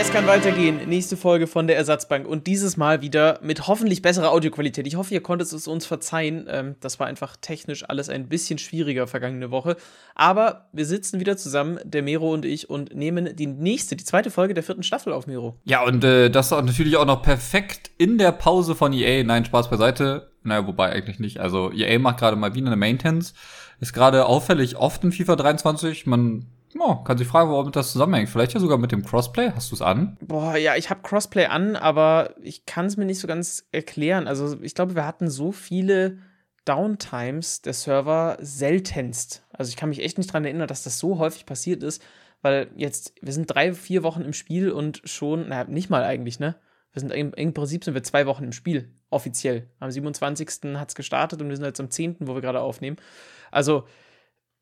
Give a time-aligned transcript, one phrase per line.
[0.00, 0.88] Es kann weitergehen.
[0.88, 4.86] Nächste Folge von der Ersatzbank und dieses Mal wieder mit hoffentlich besserer Audioqualität.
[4.86, 6.46] Ich hoffe, ihr konntet es uns verzeihen.
[6.48, 9.76] Ähm, das war einfach technisch alles ein bisschen schwieriger vergangene Woche.
[10.14, 14.30] Aber wir sitzen wieder zusammen, der Mero und ich, und nehmen die nächste, die zweite
[14.30, 15.58] Folge der vierten Staffel auf, Mero.
[15.64, 19.22] Ja, und äh, das natürlich auch noch perfekt in der Pause von EA.
[19.22, 20.30] Nein, Spaß beiseite.
[20.42, 21.40] Naja, wobei eigentlich nicht.
[21.40, 23.34] Also EA macht gerade mal wieder eine Maintenance.
[23.80, 26.06] Ist gerade auffällig oft in FIFA 23.
[26.06, 26.46] Man
[26.78, 28.28] Oh, kann sich fragen, warum das zusammenhängt.
[28.28, 29.50] Vielleicht ja sogar mit dem Crossplay.
[29.54, 30.16] Hast du es an?
[30.20, 34.28] Boah, ja, ich habe Crossplay an, aber ich kann es mir nicht so ganz erklären.
[34.28, 36.18] Also ich glaube, wir hatten so viele
[36.64, 39.44] Downtimes der Server seltenst.
[39.52, 42.02] Also ich kann mich echt nicht daran erinnern, dass das so häufig passiert ist,
[42.42, 46.38] weil jetzt, wir sind drei, vier Wochen im Spiel und schon, naja, nicht mal eigentlich,
[46.38, 46.56] ne?
[46.92, 49.68] Wir sind im, im Prinzip sind wir zwei Wochen im Spiel, offiziell.
[49.78, 50.74] Am 27.
[50.74, 52.96] hat es gestartet und wir sind jetzt am 10., wo wir gerade aufnehmen.
[53.52, 53.84] Also,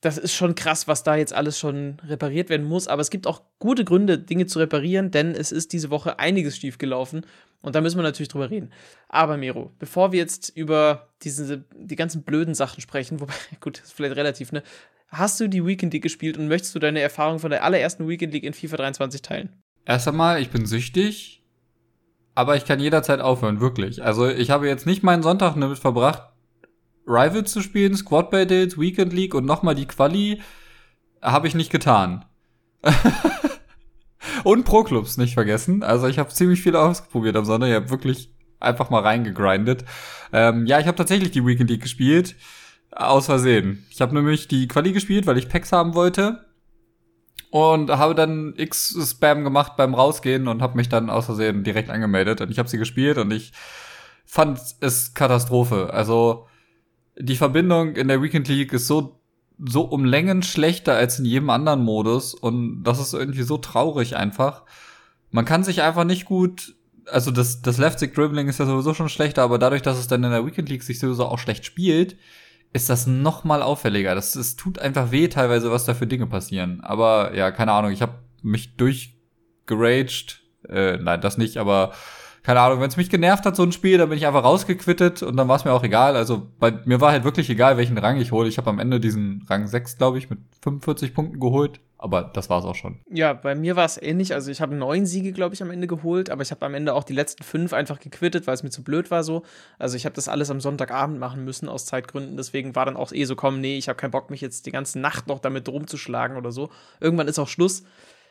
[0.00, 2.86] das ist schon krass, was da jetzt alles schon repariert werden muss.
[2.86, 6.56] Aber es gibt auch gute Gründe, Dinge zu reparieren, denn es ist diese Woche einiges
[6.56, 7.26] schief gelaufen.
[7.60, 8.70] Und da müssen wir natürlich drüber reden.
[9.08, 13.86] Aber Miro, bevor wir jetzt über diese, die ganzen blöden Sachen sprechen, wobei, gut, das
[13.86, 14.62] ist vielleicht relativ, ne?
[15.08, 18.34] Hast du die Weekend League gespielt und möchtest du deine Erfahrung von der allerersten Weekend
[18.34, 19.62] League in FIFA 23 teilen?
[19.86, 21.42] Erst einmal, ich bin süchtig,
[22.34, 24.04] aber ich kann jederzeit aufhören, wirklich.
[24.04, 26.28] Also ich habe jetzt nicht meinen Sonntag damit verbracht,
[27.08, 30.40] Rivals zu spielen, Squad Battles, Weekend League und nochmal die Quali,
[31.22, 32.24] habe ich nicht getan.
[34.44, 35.82] und Pro Clubs nicht vergessen.
[35.82, 37.68] Also ich habe ziemlich viel ausprobiert am Sonntag.
[37.68, 39.84] Ich habe wirklich einfach mal reingegrindet.
[40.32, 42.36] Ähm, ja, ich habe tatsächlich die Weekend League gespielt.
[42.90, 43.86] Aus Versehen.
[43.90, 46.44] Ich habe nämlich die Quali gespielt, weil ich Packs haben wollte.
[47.50, 52.40] Und habe dann X-Spam gemacht beim Rausgehen und habe mich dann aus Versehen direkt angemeldet.
[52.40, 53.52] Und ich habe sie gespielt und ich
[54.26, 55.90] fand es Katastrophe.
[55.92, 56.47] Also
[57.18, 59.20] die Verbindung in der Weekend League ist so,
[59.58, 64.16] so um Längen schlechter als in jedem anderen Modus und das ist irgendwie so traurig
[64.16, 64.62] einfach.
[65.30, 66.74] Man kann sich einfach nicht gut,
[67.06, 70.24] also das, das Left-Stick Dribbling ist ja sowieso schon schlechter, aber dadurch, dass es dann
[70.24, 72.16] in der Weekend League sich sowieso auch schlecht spielt,
[72.72, 74.14] ist das noch mal auffälliger.
[74.14, 76.80] Das, es tut einfach weh teilweise, was da für Dinge passieren.
[76.82, 80.42] Aber ja, keine Ahnung, ich habe mich durchgeraged.
[80.68, 81.92] Äh, nein, das nicht, aber
[82.48, 85.22] keine Ahnung, wenn es mich genervt hat, so ein Spiel, dann bin ich einfach rausgequittet
[85.22, 86.16] und dann war es mir auch egal.
[86.16, 88.48] Also bei mir war halt wirklich egal, welchen Rang ich hole.
[88.48, 91.78] Ich habe am Ende diesen Rang 6, glaube ich, mit 45 Punkten geholt.
[91.98, 93.00] Aber das war es auch schon.
[93.10, 94.32] Ja, bei mir war es ähnlich.
[94.32, 96.94] Also ich habe neun Siege, glaube ich, am Ende geholt, aber ich habe am Ende
[96.94, 99.42] auch die letzten fünf einfach gequittet, weil es mir zu blöd war so.
[99.78, 102.38] Also ich habe das alles am Sonntagabend machen müssen aus Zeitgründen.
[102.38, 104.72] Deswegen war dann auch eh so, komm, nee, ich habe keinen Bock, mich jetzt die
[104.72, 106.70] ganze Nacht noch damit rumzuschlagen oder so.
[106.98, 107.82] Irgendwann ist auch Schluss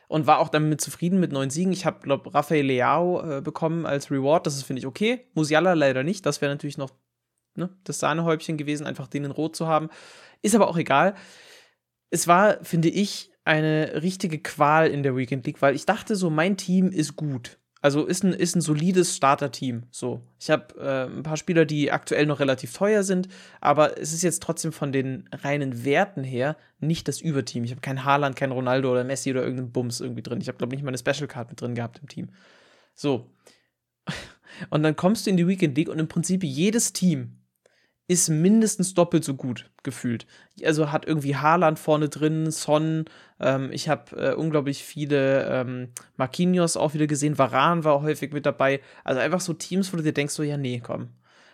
[0.07, 1.73] und war auch damit zufrieden mit neun Siegen.
[1.73, 4.45] Ich habe, glaube Rafael Leao äh, bekommen als Reward.
[4.45, 5.27] Das ist, finde ich, okay.
[5.33, 6.25] Musiala leider nicht.
[6.25, 6.91] Das wäre natürlich noch
[7.55, 9.89] ne, das Sahnehäubchen gewesen, einfach den in Rot zu haben.
[10.41, 11.15] Ist aber auch egal.
[12.09, 16.29] Es war, finde ich, eine richtige Qual in der Weekend League, weil ich dachte so,
[16.29, 17.59] mein Team ist gut.
[17.81, 19.83] Also ist ein, ist ein solides Starter-Team.
[19.91, 20.21] So.
[20.39, 23.27] Ich habe äh, ein paar Spieler, die aktuell noch relativ teuer sind,
[23.61, 27.63] aber es ist jetzt trotzdem von den reinen Werten her nicht das Überteam.
[27.63, 30.41] Ich habe kein Haaland, kein Ronaldo oder Messi oder irgendeinen Bums irgendwie drin.
[30.41, 32.29] Ich habe, glaube ich, nicht mal eine Special Card mit drin gehabt im Team.
[32.95, 33.29] So.
[34.69, 37.37] Und dann kommst du in die Weekend League und im Prinzip jedes Team
[38.07, 40.25] ist mindestens doppelt so gut gefühlt.
[40.63, 43.05] Also hat irgendwie Haaland vorne drin, Son,
[43.39, 48.45] ähm, ich habe äh, unglaublich viele ähm, Marquinhos auch wieder gesehen, Varan war häufig mit
[48.45, 48.79] dabei.
[49.03, 51.09] Also einfach so Teams, wo du dir denkst, so, ja, nee, komm,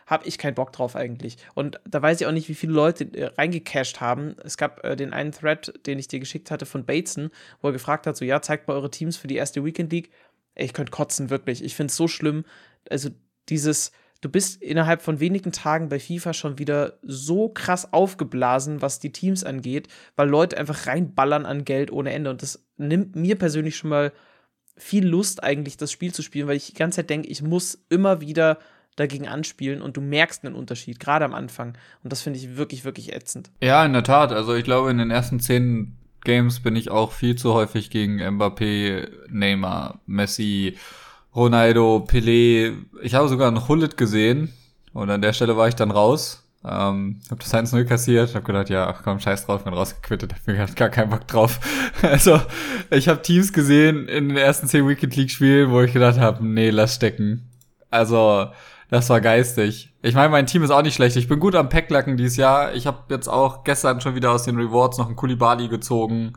[0.05, 1.37] hab ich keinen Bock drauf eigentlich.
[1.55, 4.35] Und da weiß ich auch nicht, wie viele Leute äh, reingecashed haben.
[4.43, 7.31] Es gab äh, den einen Thread, den ich dir geschickt hatte von Bateson,
[7.61, 10.11] wo er gefragt hat, so, ja, zeigt mal eure Teams für die erste Weekend League.
[10.53, 11.63] Ey, ich könnte kotzen, wirklich.
[11.63, 12.45] Ich finde es so schlimm.
[12.91, 13.09] Also
[13.49, 13.91] dieses
[14.23, 19.11] du bist innerhalb von wenigen Tagen bei FIFA schon wieder so krass aufgeblasen, was die
[19.11, 22.29] Teams angeht, weil Leute einfach reinballern an Geld ohne Ende.
[22.29, 24.13] Und das nimmt mir persönlich schon mal
[24.77, 27.85] viel Lust, eigentlich das Spiel zu spielen, weil ich die ganze Zeit denke, ich muss
[27.89, 28.59] immer wieder
[28.95, 31.77] dagegen anspielen und du merkst einen Unterschied, gerade am Anfang.
[32.03, 33.51] Und das finde ich wirklich, wirklich ätzend.
[33.61, 34.31] Ja, in der Tat.
[34.31, 38.21] Also ich glaube, in den ersten zehn Games bin ich auch viel zu häufig gegen
[38.21, 40.77] Mbappé, Neymar, Messi,
[41.35, 42.73] Ronaldo, Pelé.
[43.01, 44.53] Ich habe sogar einen Hullet gesehen
[44.93, 46.43] und an der Stelle war ich dann raus.
[46.65, 50.47] Ähm, hab das 1-0 kassiert, hab gedacht, ja, ach komm, scheiß drauf, bin rausgequittet, hab
[50.47, 51.59] mir gar keinen Bock drauf.
[52.01, 52.39] Also,
[52.89, 56.45] ich habe Teams gesehen in den ersten 10 Weekend League Spielen, wo ich gedacht habe,
[56.45, 57.49] nee, lass stecken.
[57.89, 58.47] Also,
[58.89, 59.93] das war geistig.
[60.01, 61.15] Ich meine, mein Team ist auch nicht schlecht.
[61.15, 62.73] Ich bin gut am Packlacken dieses Jahr.
[62.73, 66.33] Ich habe jetzt auch gestern schon wieder aus den Rewards noch einen Kulibali gezogen.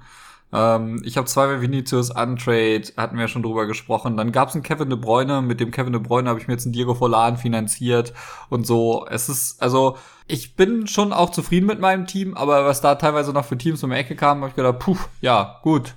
[0.52, 4.16] Ähm, ich habe zwei Vinicius Untrade, hatten wir schon drüber gesprochen.
[4.16, 6.54] Dann gab es einen Kevin De Bruyne, mit dem Kevin De Bruyne habe ich mir
[6.54, 8.12] jetzt einen Diego Forlan finanziert
[8.48, 9.06] und so.
[9.08, 13.32] Es ist, also, ich bin schon auch zufrieden mit meinem Team, aber was da teilweise
[13.32, 15.94] noch für Teams um die Ecke kam, habe ich gedacht, puh, ja, gut.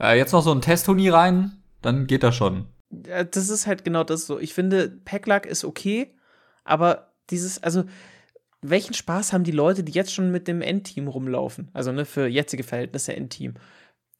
[0.00, 2.66] Äh, jetzt noch so ein Testturnier rein, dann geht das schon.
[2.90, 4.38] Das ist halt genau das so.
[4.38, 6.14] Ich finde, Packluck ist okay,
[6.64, 7.84] aber dieses, also
[8.70, 11.68] welchen Spaß haben die Leute, die jetzt schon mit dem Endteam rumlaufen?
[11.74, 13.54] Also ne, für jetzige Verhältnisse Endteam.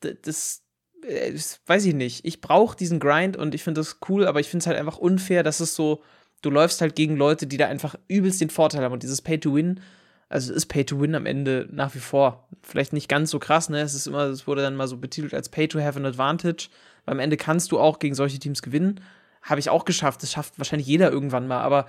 [0.00, 0.62] Das,
[1.02, 2.24] äh, das weiß ich nicht.
[2.24, 4.98] Ich brauche diesen Grind und ich finde das cool, aber ich finde es halt einfach
[4.98, 6.02] unfair, dass es so,
[6.42, 9.38] du läufst halt gegen Leute, die da einfach übelst den Vorteil haben und dieses Pay
[9.38, 9.80] to Win.
[10.28, 12.48] Also ist Pay to Win am Ende nach wie vor.
[12.62, 13.80] Vielleicht nicht ganz so krass, ne?
[13.80, 16.68] Es ist immer, es wurde dann mal so betitelt als Pay to have an advantage.
[17.04, 19.00] Weil am Ende kannst du auch gegen solche Teams gewinnen.
[19.42, 20.22] Habe ich auch geschafft.
[20.22, 21.86] Das schafft wahrscheinlich jeder irgendwann mal, aber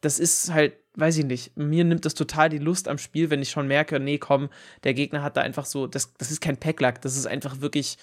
[0.00, 3.42] das ist halt, weiß ich nicht, mir nimmt das total die Lust am Spiel, wenn
[3.42, 4.48] ich schon merke, nee, komm,
[4.84, 7.98] der Gegner hat da einfach so, das, das ist kein Packlack, das ist einfach wirklich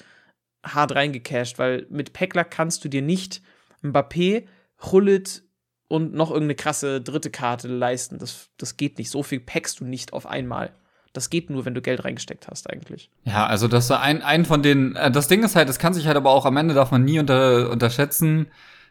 [0.63, 3.41] hart reingecasht, weil mit Packlack kannst du dir nicht
[3.83, 4.45] Mbappé,
[4.81, 5.43] Hullit
[5.87, 8.17] und noch irgendeine krasse dritte Karte leisten.
[8.17, 9.11] Das, das geht nicht.
[9.11, 10.71] So viel packst du nicht auf einmal.
[11.13, 13.09] Das geht nur, wenn du Geld reingesteckt hast, eigentlich.
[13.23, 15.93] Ja, also das ist ein, ein von den, äh, das Ding ist halt, das kann
[15.93, 18.47] sich halt aber auch am Ende darf man nie unter, unterschätzen,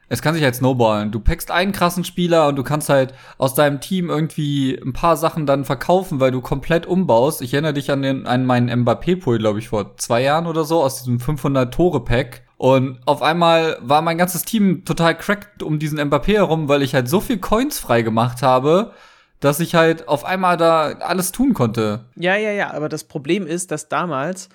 [0.09, 1.11] es kann sich halt snowballen.
[1.11, 5.17] Du packst einen krassen Spieler und du kannst halt aus deinem Team irgendwie ein paar
[5.17, 7.43] Sachen dann verkaufen, weil du komplett umbaust.
[7.43, 10.83] Ich erinnere dich an, den, an meinen Mbappé-Pool, glaube ich, vor zwei Jahren oder so,
[10.83, 12.43] aus diesem 500-Tore-Pack.
[12.57, 16.95] Und auf einmal war mein ganzes Team total cracked um diesen Mbappé herum, weil ich
[16.95, 18.93] halt so viel Coins frei gemacht habe,
[19.41, 22.07] dass ich halt auf einmal da alles tun konnte.
[22.17, 24.49] Ja, ja, ja, aber das Problem ist, dass damals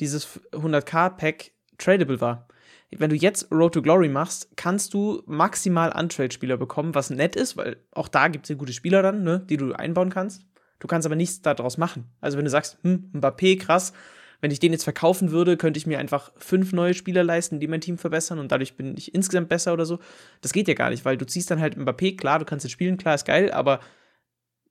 [0.00, 2.45] dieses 100k-Pack tradable war
[2.90, 7.56] wenn du jetzt Road to Glory machst, kannst du maximal Untrade-Spieler bekommen, was nett ist,
[7.56, 10.46] weil auch da gibt es ja gute Spieler dann, ne, die du einbauen kannst.
[10.78, 12.04] Du kannst aber nichts daraus machen.
[12.20, 13.92] Also wenn du sagst, hm, Mbappé, krass,
[14.40, 17.66] wenn ich den jetzt verkaufen würde, könnte ich mir einfach fünf neue Spieler leisten, die
[17.66, 19.98] mein Team verbessern und dadurch bin ich insgesamt besser oder so.
[20.42, 22.72] Das geht ja gar nicht, weil du ziehst dann halt Mbappé, klar, du kannst jetzt
[22.72, 23.80] spielen, klar, ist geil, aber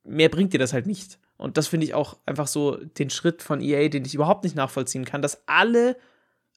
[0.04, 1.20] mehr bringt dir das halt nicht.
[1.38, 4.56] Und das finde ich auch einfach so den Schritt von EA, den ich überhaupt nicht
[4.56, 5.98] nachvollziehen kann, dass alle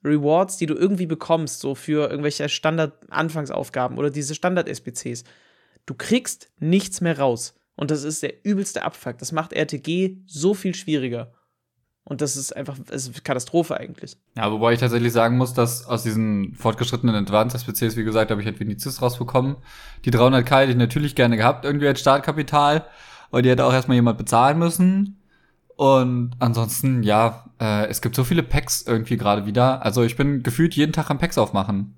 [0.04, 5.24] Rewards, die du irgendwie bekommst, so für irgendwelche Standard-Anfangsaufgaben oder diese Standard-SPCs,
[5.86, 7.54] du kriegst nichts mehr raus.
[7.74, 9.18] Und das ist der übelste Abfuck.
[9.18, 11.32] Das macht RTG so viel schwieriger.
[12.08, 14.16] Und das ist einfach das ist Katastrophe eigentlich.
[14.34, 18.40] Ja, wobei ich tatsächlich sagen muss, dass aus diesen fortgeschrittenen Advanced SPCs, wie gesagt, habe
[18.40, 19.56] ich halt Vinicius rausbekommen.
[20.06, 22.86] Die 300k hätte ich natürlich gerne gehabt, irgendwie als Startkapital.
[23.30, 25.20] Aber die hätte auch erstmal jemand bezahlen müssen.
[25.78, 29.84] Und ansonsten, ja, äh, es gibt so viele Packs irgendwie gerade wieder.
[29.84, 31.94] Also ich bin gefühlt jeden Tag am Packs aufmachen.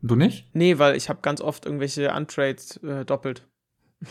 [0.00, 0.48] Du nicht?
[0.52, 3.44] Nee, weil ich habe ganz oft irgendwelche Untrades äh, doppelt.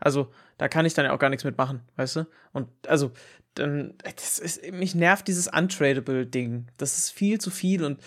[0.00, 2.26] also da kann ich dann ja auch gar nichts mitmachen, weißt du?
[2.54, 3.10] Und also
[3.52, 6.68] dann, das ist, mich nervt dieses Untradable-Ding.
[6.78, 8.00] Das ist viel zu viel und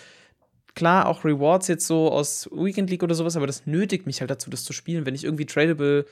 [0.74, 4.32] klar auch Rewards jetzt so aus Weekend League oder sowas, aber das nötigt mich halt
[4.32, 6.08] dazu, das zu spielen, wenn ich irgendwie tradable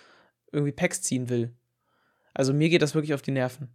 [0.51, 1.51] irgendwie Packs ziehen will.
[2.35, 3.69] Also mir geht das wirklich auf die Nerven.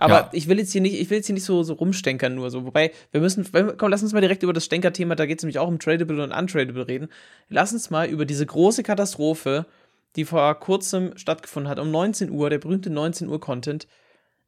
[0.00, 0.30] Aber ja.
[0.32, 2.64] ich will jetzt hier nicht, ich will jetzt hier nicht so, so rumstänkern nur so.
[2.64, 5.58] Wobei, wir müssen, komm, lass uns mal direkt über das Stänker-Thema, da geht es nämlich
[5.58, 7.08] auch um Tradable und Untradable reden.
[7.50, 9.66] Lass uns mal über diese große Katastrophe,
[10.16, 13.86] die vor kurzem stattgefunden hat, um 19 Uhr, der berühmte 19 Uhr Content.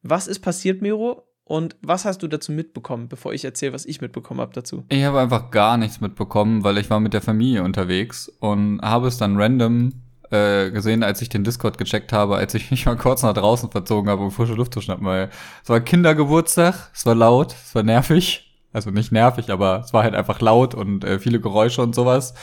[0.01, 1.23] Was ist passiert, Miro?
[1.45, 4.85] Und was hast du dazu mitbekommen, bevor ich erzähle, was ich mitbekommen habe dazu?
[4.89, 9.07] Ich habe einfach gar nichts mitbekommen, weil ich war mit der Familie unterwegs und habe
[9.07, 10.02] es dann random
[10.33, 13.71] äh, gesehen, als ich den Discord gecheckt habe, als ich mich mal kurz nach draußen
[13.71, 15.29] verzogen habe, um frische Luft zu schnappen, weil
[15.63, 18.49] es war Kindergeburtstag, es war laut, es war nervig.
[18.73, 22.33] Also nicht nervig, aber es war halt einfach laut und äh, viele Geräusche und sowas.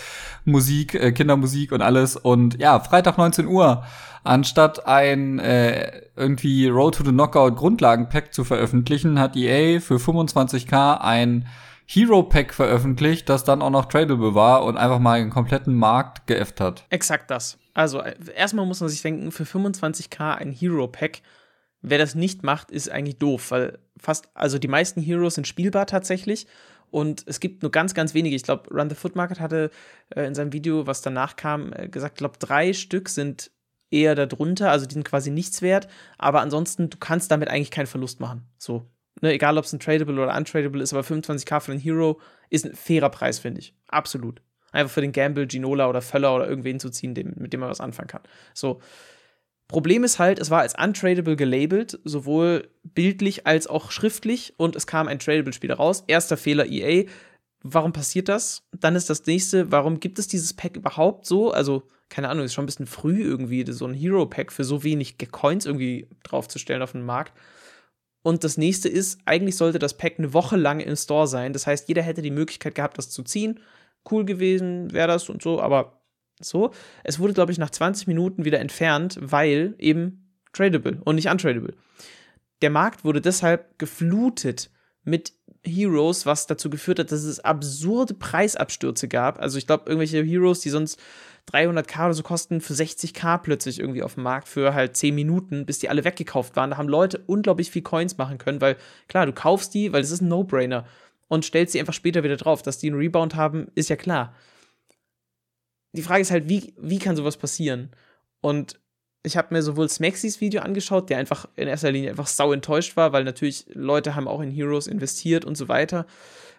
[0.45, 2.15] Musik, äh, Kindermusik und alles.
[2.15, 3.83] Und ja, Freitag 19 Uhr.
[4.23, 11.01] Anstatt ein äh, irgendwie Road to the Knockout Grundlagenpack zu veröffentlichen, hat EA für 25k
[11.01, 11.49] ein
[11.93, 16.29] Hero Pack veröffentlicht, das dann auch noch tradable war und einfach mal den kompletten Markt
[16.29, 16.85] geäfft hat.
[16.91, 17.59] Exakt das.
[17.75, 21.23] Also, äh, erstmal muss man sich denken, für 25k ein Hero Pack,
[21.83, 25.87] wer das nicht macht, ist eigentlich doof, weil fast, also die meisten Heroes sind spielbar
[25.87, 26.47] tatsächlich
[26.91, 28.37] und es gibt nur ganz, ganz wenige.
[28.37, 29.71] Ich glaube, Run the Foot Market hatte
[30.11, 33.51] äh, in seinem Video, was danach kam, äh, gesagt, ich glaube, drei Stück sind
[33.91, 37.87] eher darunter, also die sind quasi nichts wert, aber ansonsten, du kannst damit eigentlich keinen
[37.87, 38.47] Verlust machen.
[38.59, 38.87] So.
[39.21, 42.65] Ne, egal, ob es ein Tradable oder Untradable ist, aber 25k für einen Hero ist
[42.65, 43.75] ein fairer Preis, finde ich.
[43.89, 44.41] Absolut.
[44.73, 47.71] Einfach für den Gamble, Ginola oder Völler oder irgendwen zu ziehen, dem, mit dem man
[47.71, 48.23] was anfangen kann.
[48.55, 48.81] So.
[49.69, 54.89] Problem ist halt, es war als untradable gelabelt, sowohl bildlich als auch schriftlich, und es
[54.89, 56.03] kam ein Tradable-Spieler raus.
[56.09, 57.05] Erster Fehler EA.
[57.63, 58.65] Warum passiert das?
[58.73, 61.53] Dann ist das nächste, warum gibt es dieses Pack überhaupt so?
[61.53, 65.19] Also, keine Ahnung, ist schon ein bisschen früh irgendwie, so ein Hero-Pack für so wenig
[65.31, 67.33] Coins irgendwie draufzustellen auf den Markt.
[68.23, 71.53] Und das nächste ist, eigentlich sollte das Pack eine Woche lang im Store sein.
[71.53, 73.61] Das heißt, jeder hätte die Möglichkeit gehabt, das zu ziehen
[74.11, 76.01] cool gewesen wäre das und so, aber
[76.41, 76.73] so.
[77.05, 81.75] Es wurde, glaube ich, nach 20 Minuten wieder entfernt, weil eben tradable und nicht untradable.
[82.63, 84.71] Der Markt wurde deshalb geflutet
[85.03, 85.33] mit
[85.65, 89.41] Heroes, was dazu geführt hat, dass es absurde Preisabstürze gab.
[89.41, 90.99] Also ich glaube, irgendwelche Heroes, die sonst
[91.53, 95.67] 300k oder so kosten, für 60k plötzlich irgendwie auf dem Markt für halt 10 Minuten,
[95.67, 96.71] bis die alle weggekauft waren.
[96.71, 98.77] Da haben Leute unglaublich viel Coins machen können, weil
[99.09, 100.87] klar, du kaufst die, weil es ist ein No-Brainer
[101.31, 102.61] und stellst sie einfach später wieder drauf.
[102.61, 104.35] Dass die einen Rebound haben, ist ja klar.
[105.93, 107.91] Die Frage ist halt, wie, wie kann sowas passieren?
[108.41, 108.79] Und
[109.23, 112.97] ich habe mir sowohl Smaxys Video angeschaut, der einfach in erster Linie einfach sau enttäuscht
[112.97, 116.07] war, weil natürlich Leute haben auch in Heroes investiert und so weiter.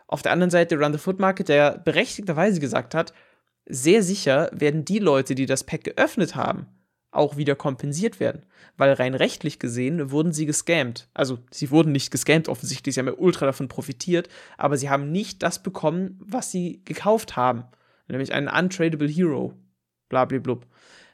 [0.07, 3.13] Auf der anderen Seite Run the Foot Market, der berechtigterweise gesagt hat,
[3.65, 6.67] sehr sicher werden die Leute, die das Pack geöffnet haben,
[7.11, 8.45] auch wieder kompensiert werden.
[8.77, 11.09] Weil rein rechtlich gesehen wurden sie gescammt.
[11.13, 15.11] Also sie wurden nicht gescammt offensichtlich, sie haben ja ultra davon profitiert, aber sie haben
[15.11, 17.65] nicht das bekommen, was sie gekauft haben.
[18.07, 19.53] Nämlich einen untradable Hero.
[20.09, 20.59] Blablabla.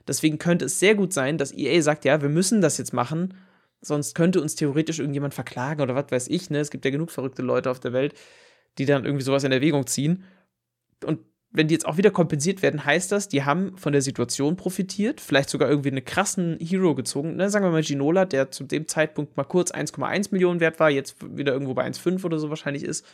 [0.08, 3.34] Deswegen könnte es sehr gut sein, dass EA sagt, ja, wir müssen das jetzt machen,
[3.82, 6.60] sonst könnte uns theoretisch irgendjemand verklagen oder was weiß ich, ne?
[6.60, 8.13] Es gibt ja genug verrückte Leute auf der Welt,
[8.77, 10.24] die dann irgendwie sowas in Erwägung ziehen.
[11.04, 14.58] Und wenn die jetzt auch wieder kompensiert werden, heißt das, die haben von der Situation
[14.58, 17.36] profitiert, vielleicht sogar irgendwie einen krassen Hero gezogen.
[17.36, 17.50] Ne?
[17.50, 21.16] Sagen wir mal Ginola, der zu dem Zeitpunkt mal kurz 1,1 Millionen wert war, jetzt
[21.38, 23.06] wieder irgendwo bei 1,5 oder so wahrscheinlich ist.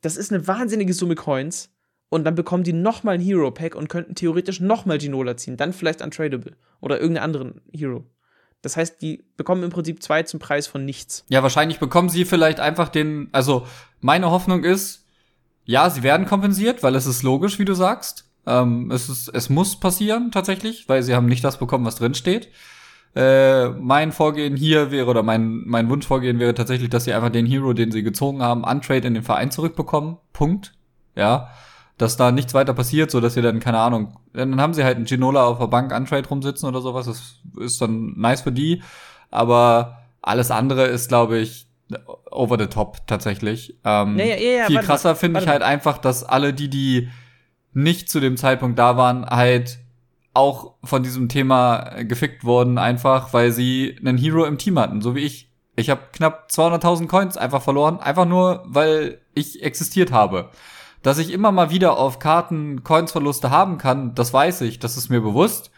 [0.00, 1.70] Das ist eine wahnsinnige Summe Coins
[2.08, 5.72] und dann bekommen die nochmal ein Hero Pack und könnten theoretisch nochmal Ginola ziehen, dann
[5.72, 8.04] vielleicht Untradable oder irgendeinen anderen Hero.
[8.62, 11.24] Das heißt, die bekommen im Prinzip zwei zum Preis von nichts.
[11.28, 13.66] Ja, wahrscheinlich bekommen sie vielleicht einfach den, also
[14.00, 15.07] meine Hoffnung ist,
[15.68, 18.24] ja, sie werden kompensiert, weil es ist logisch, wie du sagst.
[18.46, 22.14] Ähm, es, ist, es muss passieren tatsächlich, weil sie haben nicht das bekommen, was drin
[22.14, 22.48] steht.
[23.14, 27.44] Äh, mein Vorgehen hier wäre, oder mein, mein Wunschvorgehen wäre tatsächlich, dass sie einfach den
[27.44, 30.16] Hero, den sie gezogen haben, untrade in den Verein zurückbekommen.
[30.32, 30.72] Punkt.
[31.14, 31.50] Ja
[31.98, 34.96] dass da nichts weiter passiert, so dass sie dann, keine Ahnung, dann haben sie halt
[34.96, 38.82] einen Ginola auf der Bank Untrade rumsitzen oder sowas, das ist dann nice für die,
[39.30, 41.67] aber alles andere ist, glaube ich,
[42.30, 43.78] over the top tatsächlich.
[43.84, 47.08] Ähm, ja, ja, ja, viel krasser finde ich halt einfach, dass alle die, die
[47.72, 49.78] nicht zu dem Zeitpunkt da waren, halt
[50.34, 55.14] auch von diesem Thema gefickt wurden, einfach weil sie einen Hero im Team hatten, so
[55.14, 55.48] wie ich.
[55.74, 60.50] Ich habe knapp 200.000 Coins einfach verloren, einfach nur, weil ich existiert habe.
[61.02, 65.08] Dass ich immer mal wieder auf Karten Coinsverluste haben kann, das weiß ich, das ist
[65.08, 65.70] mir bewusst.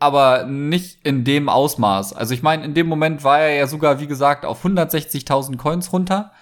[0.00, 2.14] Aber nicht in dem Ausmaß.
[2.14, 5.92] Also ich meine, in dem Moment war er ja sogar, wie gesagt, auf 160.000 Coins
[5.92, 6.32] runter.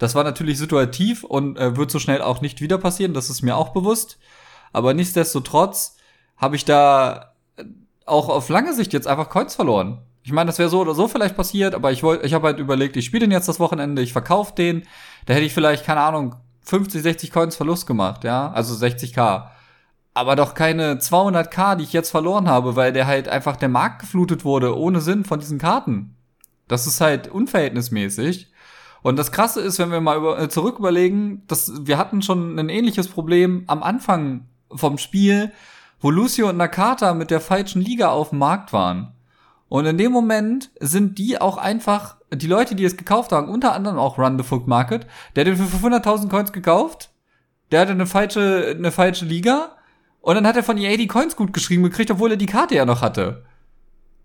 [0.00, 3.42] Das war natürlich situativ und äh, wird so schnell auch nicht wieder passieren, das ist
[3.42, 4.18] mir auch bewusst.
[4.72, 5.96] Aber nichtsdestotrotz
[6.38, 7.64] habe ich da äh,
[8.06, 9.98] auch auf lange Sicht jetzt einfach Coins verloren.
[10.22, 12.58] Ich meine, das wäre so oder so vielleicht passiert, aber ich wollte, ich habe halt
[12.58, 14.84] überlegt, ich spiele den jetzt das Wochenende, ich verkaufe den.
[15.26, 19.48] Da hätte ich vielleicht, keine Ahnung, 50, 60 Coins Verlust gemacht, ja, also 60k.
[20.12, 24.00] Aber doch keine 200k, die ich jetzt verloren habe, weil der halt einfach der Markt
[24.00, 26.16] geflutet wurde, ohne Sinn von diesen Karten.
[26.68, 28.50] Das ist halt unverhältnismäßig.
[29.02, 32.58] Und das Krasse ist, wenn wir mal über, äh, zurück überlegen, dass wir hatten schon
[32.58, 35.52] ein ähnliches Problem am Anfang vom Spiel,
[36.00, 39.14] wo Lucio und Nakata mit der falschen Liga auf dem Markt waren.
[39.68, 43.72] Und in dem Moment sind die auch einfach, die Leute, die es gekauft haben, unter
[43.72, 47.10] anderem auch Run the Foot Market, der hat den für 500.000 Coins gekauft,
[47.70, 49.76] der hatte eine falsche, eine falsche Liga,
[50.20, 52.74] und dann hat er von EA die Coins gut geschrieben gekriegt, obwohl er die Karte
[52.74, 53.44] ja noch hatte.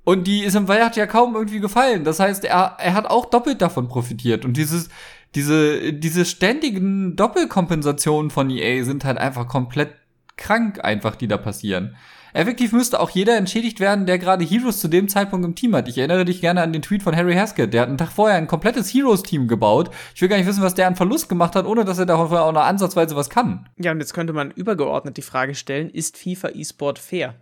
[0.04, 2.04] Und die ist im Wert ja kaum irgendwie gefallen.
[2.04, 4.46] Das heißt, er, er hat auch doppelt davon profitiert.
[4.46, 4.90] Und dieses,
[5.34, 9.96] diese, diese ständigen Doppelkompensationen von EA sind halt einfach komplett
[10.38, 11.96] krank einfach, die da passieren.
[12.36, 15.88] Effektiv müsste auch jeder entschädigt werden, der gerade Heroes zu dem Zeitpunkt im Team hat.
[15.88, 17.74] Ich erinnere dich gerne an den Tweet von Harry Haskett.
[17.74, 19.90] Der hat einen Tag vorher ein komplettes Heroes-Team gebaut.
[20.14, 22.38] Ich will gar nicht wissen, was der an Verlust gemacht hat, ohne dass er davon
[22.38, 23.70] auch noch ansatzweise was kann.
[23.78, 27.36] Ja, und jetzt könnte man übergeordnet die Frage stellen, ist FIFA E-Sport fair?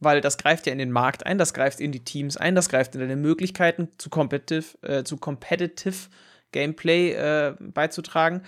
[0.00, 2.68] Weil das greift ja in den Markt ein, das greift in die Teams ein, das
[2.68, 6.08] greift in deine Möglichkeiten zu competitive, äh, zu competitive
[6.50, 8.42] Gameplay äh, beizutragen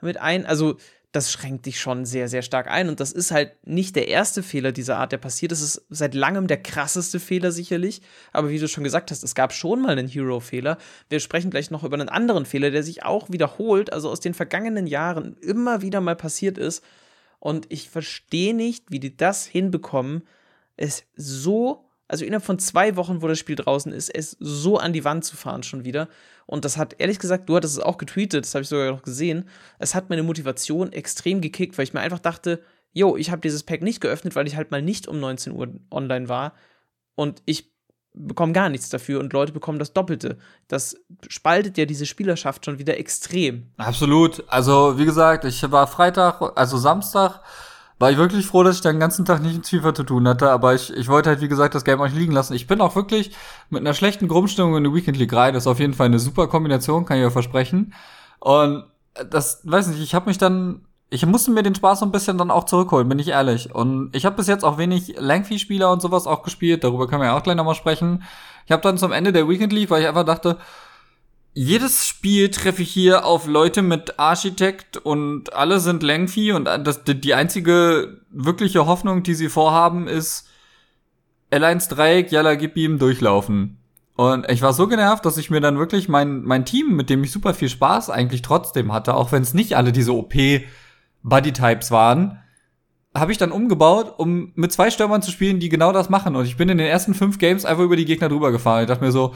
[0.00, 0.46] mit ein.
[0.46, 0.76] Also
[1.14, 2.88] das schränkt dich schon sehr, sehr stark ein.
[2.88, 5.52] Und das ist halt nicht der erste Fehler dieser Art, der passiert.
[5.52, 8.02] Das ist seit langem der krasseste Fehler sicherlich.
[8.32, 10.76] Aber wie du schon gesagt hast, es gab schon mal einen Hero-Fehler.
[11.08, 14.34] Wir sprechen gleich noch über einen anderen Fehler, der sich auch wiederholt, also aus den
[14.34, 16.82] vergangenen Jahren immer wieder mal passiert ist.
[17.38, 20.24] Und ich verstehe nicht, wie die das hinbekommen,
[20.76, 24.92] es so also innerhalb von zwei Wochen, wo das Spiel draußen ist, es so an
[24.92, 26.08] die Wand zu fahren schon wieder.
[26.46, 29.02] Und das hat, ehrlich gesagt, du hattest es auch getweetet, das habe ich sogar noch
[29.02, 29.48] gesehen.
[29.78, 33.62] Es hat meine Motivation extrem gekickt, weil ich mir einfach dachte, yo, ich habe dieses
[33.62, 36.54] Pack nicht geöffnet, weil ich halt mal nicht um 19 Uhr online war.
[37.14, 37.72] Und ich
[38.14, 40.38] bekomme gar nichts dafür und Leute bekommen das Doppelte.
[40.68, 40.96] Das
[41.28, 43.70] spaltet ja diese Spielerschaft schon wieder extrem.
[43.76, 44.44] Absolut.
[44.46, 47.40] Also, wie gesagt, ich war Freitag, also Samstag
[48.04, 50.50] war ich wirklich froh, dass ich den ganzen Tag nicht mit FIFA zu tun hatte,
[50.50, 52.52] aber ich, ich wollte halt, wie gesagt, das Game euch liegen lassen.
[52.52, 53.34] Ich bin auch wirklich
[53.70, 55.54] mit einer schlechten Grundstimmung in die Weekend League rein.
[55.54, 57.94] Das ist auf jeden Fall eine super Kombination, kann ich euch versprechen.
[58.40, 58.84] Und
[59.30, 62.36] das, weiß nicht, ich habe mich dann, ich musste mir den Spaß so ein bisschen
[62.36, 63.74] dann auch zurückholen, bin ich ehrlich.
[63.74, 67.28] Und ich habe bis jetzt auch wenig Langfie-Spieler und sowas auch gespielt, darüber können wir
[67.28, 68.22] ja auch gleich nochmal sprechen.
[68.66, 70.58] Ich habe dann zum Ende der Weekend League, weil ich einfach dachte,
[71.54, 77.02] jedes Spiel treffe ich hier auf Leute mit Architekt und alle sind Langfie und das,
[77.04, 80.48] die einzige wirkliche Hoffnung, die sie vorhaben, ist
[81.52, 83.78] L1 Dreieck, Yalla gib ihm durchlaufen.
[84.16, 87.22] Und ich war so genervt, dass ich mir dann wirklich mein, mein Team, mit dem
[87.22, 92.40] ich super viel Spaß eigentlich trotzdem hatte, auch wenn es nicht alle diese OP-Buddy-Types waren,
[93.14, 96.34] habe ich dann umgebaut, um mit zwei Stürmern zu spielen, die genau das machen.
[96.34, 98.82] Und ich bin in den ersten fünf Games einfach über die Gegner drüber gefahren.
[98.82, 99.34] Ich dachte mir so,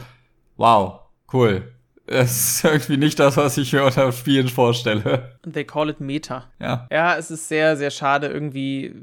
[0.57, 0.99] wow,
[1.31, 1.78] cool.
[2.09, 5.37] Das ist irgendwie nicht das, was ich mir unter Spielen vorstelle.
[5.51, 6.49] They call it Meta.
[6.59, 6.87] Ja.
[6.91, 8.95] Ja, es ist sehr, sehr schade irgendwie,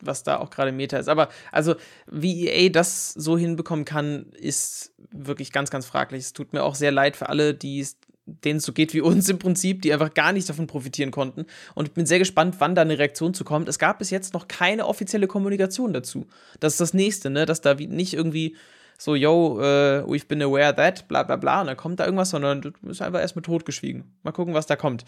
[0.00, 1.08] was da auch gerade Meta ist.
[1.08, 1.74] Aber also,
[2.06, 6.20] wie EA das so hinbekommen kann, ist wirklich ganz, ganz fraglich.
[6.20, 7.86] Es tut mir auch sehr leid für alle, die
[8.26, 11.44] denen es so geht wie uns im Prinzip, die einfach gar nicht davon profitieren konnten.
[11.74, 13.68] Und ich bin sehr gespannt, wann da eine Reaktion zu kommt.
[13.68, 16.26] Es gab bis jetzt noch keine offizielle Kommunikation dazu.
[16.60, 17.44] Das ist das nächste, ne?
[17.44, 18.56] Dass da nicht irgendwie
[19.04, 22.30] so, yo, uh, we've been aware that, bla bla bla, und dann kommt da irgendwas,
[22.30, 24.04] sondern du bist einfach erstmal totgeschwiegen.
[24.22, 25.04] Mal gucken, was da kommt.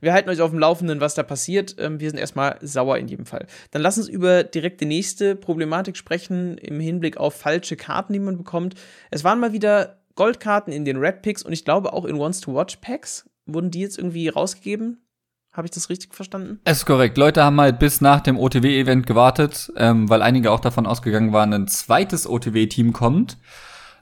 [0.00, 1.76] Wir halten euch auf dem Laufenden, was da passiert.
[1.78, 3.46] Ähm, wir sind erstmal sauer in jedem Fall.
[3.70, 8.18] Dann lass uns über direkt die nächste Problematik sprechen, im Hinblick auf falsche Karten, die
[8.18, 8.74] man bekommt.
[9.12, 12.40] Es waren mal wieder Goldkarten in den Red Picks und ich glaube auch in Wants
[12.40, 13.30] to Watch Packs.
[13.46, 15.05] Wurden die jetzt irgendwie rausgegeben?
[15.56, 16.60] Habe ich das richtig verstanden?
[16.64, 17.16] Es ist korrekt.
[17.16, 21.54] Leute haben halt bis nach dem OTW-Event gewartet, ähm, weil einige auch davon ausgegangen waren,
[21.54, 23.38] ein zweites OTW-Team kommt.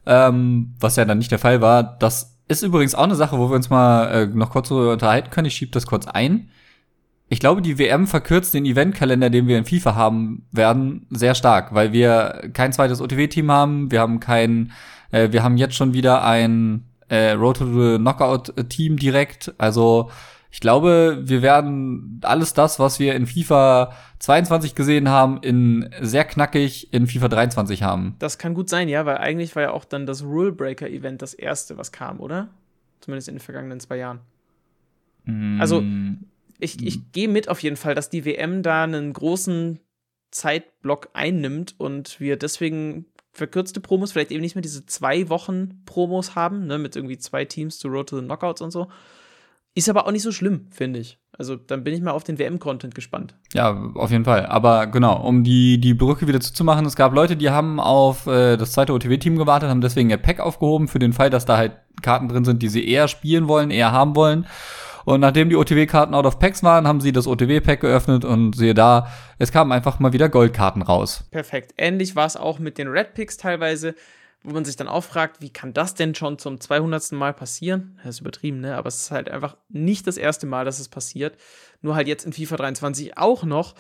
[0.05, 1.97] Ähm, was ja dann nicht der Fall war.
[1.99, 5.47] Das ist übrigens auch eine Sache, wo wir uns mal äh, noch kurz unterhalten können.
[5.47, 6.51] Ich schiebe das kurz ein.
[7.29, 11.73] Ich glaube, die WM verkürzt den Eventkalender, den wir in FIFA haben werden, sehr stark,
[11.73, 13.91] weil wir kein zweites OTW-Team haben.
[13.91, 14.73] Wir haben kein,
[15.13, 19.55] äh, wir haben jetzt schon wieder ein äh, Road to the Knockout-Team direkt.
[19.57, 20.11] Also
[20.55, 26.25] ich glaube, wir werden alles das, was wir in FIFA 22 gesehen haben, in sehr
[26.25, 28.15] knackig in FIFA 23 haben.
[28.21, 31.23] Das kann gut sein, ja, weil eigentlich war ja auch dann das Rule Breaker Event
[31.23, 32.51] das erste, was kam, oder?
[33.01, 34.21] Zumindest in den vergangenen zwei Jahren.
[35.25, 35.61] Mm.
[35.61, 35.83] Also,
[36.61, 39.81] ich, ich gehe mit auf jeden Fall, dass die WM da einen großen
[40.31, 46.37] Zeitblock einnimmt und wir deswegen verkürzte Promos, vielleicht eben nicht mehr diese zwei Wochen Promos
[46.37, 48.87] haben, ne, mit irgendwie zwei Teams zu Road to the Knockouts und so,
[49.75, 51.19] ist aber auch nicht so schlimm, finde ich.
[51.37, 53.35] Also dann bin ich mal auf den WM-Content gespannt.
[53.55, 54.47] Ja, auf jeden Fall.
[54.47, 58.57] Aber genau, um die, die Brücke wieder zuzumachen, es gab Leute, die haben auf äh,
[58.57, 61.73] das zweite OTW-Team gewartet, haben deswegen ihr Pack aufgehoben, für den Fall, dass da halt
[62.03, 64.47] Karten drin sind, die sie eher spielen wollen, eher haben wollen.
[65.05, 68.75] Und nachdem die OTW-Karten out of Packs waren, haben sie das OTW-Pack geöffnet und sehe
[68.75, 69.09] da,
[69.39, 71.25] es kamen einfach mal wieder Goldkarten raus.
[71.31, 71.75] Perfekt.
[71.77, 73.95] Ähnlich war es auch mit den Red Picks teilweise
[74.45, 77.13] wo man sich dann auch fragt, wie kann das denn schon zum 200.
[77.13, 77.99] Mal passieren?
[78.05, 78.77] Das ist übertrieben, ne?
[78.77, 81.37] Aber es ist halt einfach nicht das erste Mal, dass es passiert.
[81.81, 83.75] Nur halt jetzt in FIFA 23 auch noch.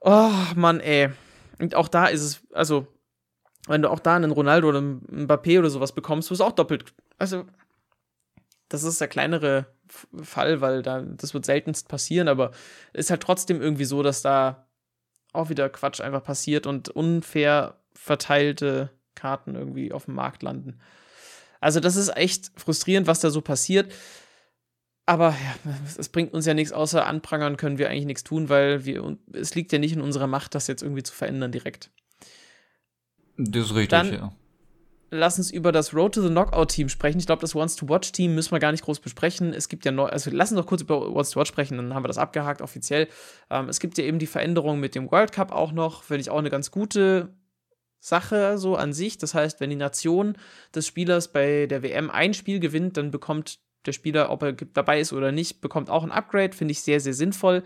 [0.00, 1.10] Oh, Mann, ey.
[1.58, 2.86] Und auch da ist es, also,
[3.66, 6.92] wenn du auch da einen Ronaldo oder einen Mbappé oder sowas bekommst, du auch doppelt.
[7.16, 7.46] Also,
[8.68, 9.66] das ist der kleinere
[10.22, 12.50] Fall, weil da, das wird seltenst passieren, aber
[12.92, 14.68] ist halt trotzdem irgendwie so, dass da
[15.32, 20.78] auch wieder Quatsch einfach passiert und unfair verteilte Karten irgendwie auf dem Markt landen.
[21.60, 23.92] Also das ist echt frustrierend, was da so passiert.
[25.06, 28.84] Aber ja, es bringt uns ja nichts, außer anprangern können wir eigentlich nichts tun, weil
[28.84, 31.90] wir, es liegt ja nicht in unserer Macht, das jetzt irgendwie zu verändern direkt.
[33.36, 34.32] Das ist richtig, Dann, ja.
[35.12, 37.20] Lass uns über das Road to the Knockout-Team sprechen.
[37.20, 39.54] Ich glaube, das Wants-to-Watch-Team müssen wir gar nicht groß besprechen.
[39.54, 42.08] Es gibt ja neu, also lass uns doch kurz über Wants-to-Watch sprechen, dann haben wir
[42.08, 43.06] das abgehakt offiziell.
[43.48, 46.30] Ähm, es gibt ja eben die Veränderung mit dem World Cup auch noch, finde ich
[46.30, 47.32] auch eine ganz gute
[48.06, 49.18] Sache so an sich.
[49.18, 50.36] Das heißt, wenn die Nation
[50.74, 55.00] des Spielers bei der WM ein Spiel gewinnt, dann bekommt der Spieler, ob er dabei
[55.00, 56.54] ist oder nicht, bekommt auch ein Upgrade.
[56.54, 57.64] Finde ich sehr, sehr sinnvoll.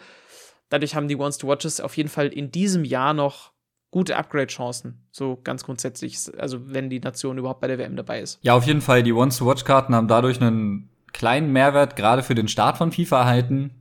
[0.70, 3.53] Dadurch haben die Ones to Watches auf jeden Fall in diesem Jahr noch
[3.90, 5.05] gute Upgrade-Chancen.
[5.11, 8.38] So ganz grundsätzlich, also wenn die Nation überhaupt bei der WM dabei ist.
[8.42, 9.03] Ja, auf jeden Fall.
[9.03, 13.20] Die Ones to Watch-Karten haben dadurch einen kleinen Mehrwert gerade für den Start von FIFA
[13.20, 13.72] erhalten.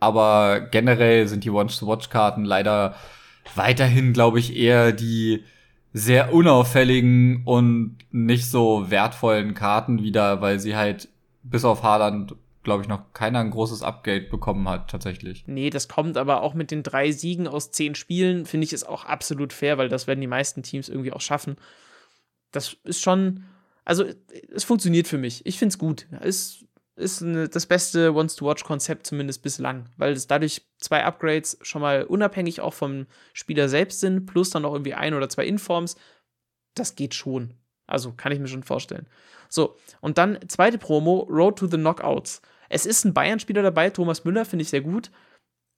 [0.00, 2.96] Aber generell sind die Ones to Watch-Karten leider
[3.54, 5.44] weiterhin, glaube ich, eher die
[5.92, 11.08] sehr unauffälligen und nicht so wertvollen Karten wieder, weil sie halt
[11.42, 15.44] bis auf Haaland, glaube ich, noch keiner ein großes Upgrade bekommen hat, tatsächlich.
[15.46, 18.88] Nee, das kommt aber auch mit den drei Siegen aus zehn Spielen, finde ich, ist
[18.88, 21.56] auch absolut fair, weil das werden die meisten Teams irgendwie auch schaffen.
[22.52, 23.44] Das ist schon,
[23.84, 24.04] also
[24.54, 25.44] es funktioniert für mich.
[25.46, 26.06] Ich finde es gut.
[26.22, 26.66] Ist
[27.00, 32.60] ist eine, das beste Wants-to-Watch-Konzept zumindest bislang, weil es dadurch zwei Upgrades schon mal unabhängig
[32.60, 35.96] auch vom Spieler selbst sind, plus dann noch irgendwie ein oder zwei Informs.
[36.74, 37.54] Das geht schon.
[37.86, 39.08] Also kann ich mir schon vorstellen.
[39.48, 42.40] So, und dann zweite Promo, Road to the Knockouts.
[42.68, 45.10] Es ist ein Bayern-Spieler dabei, Thomas Müller, finde ich sehr gut.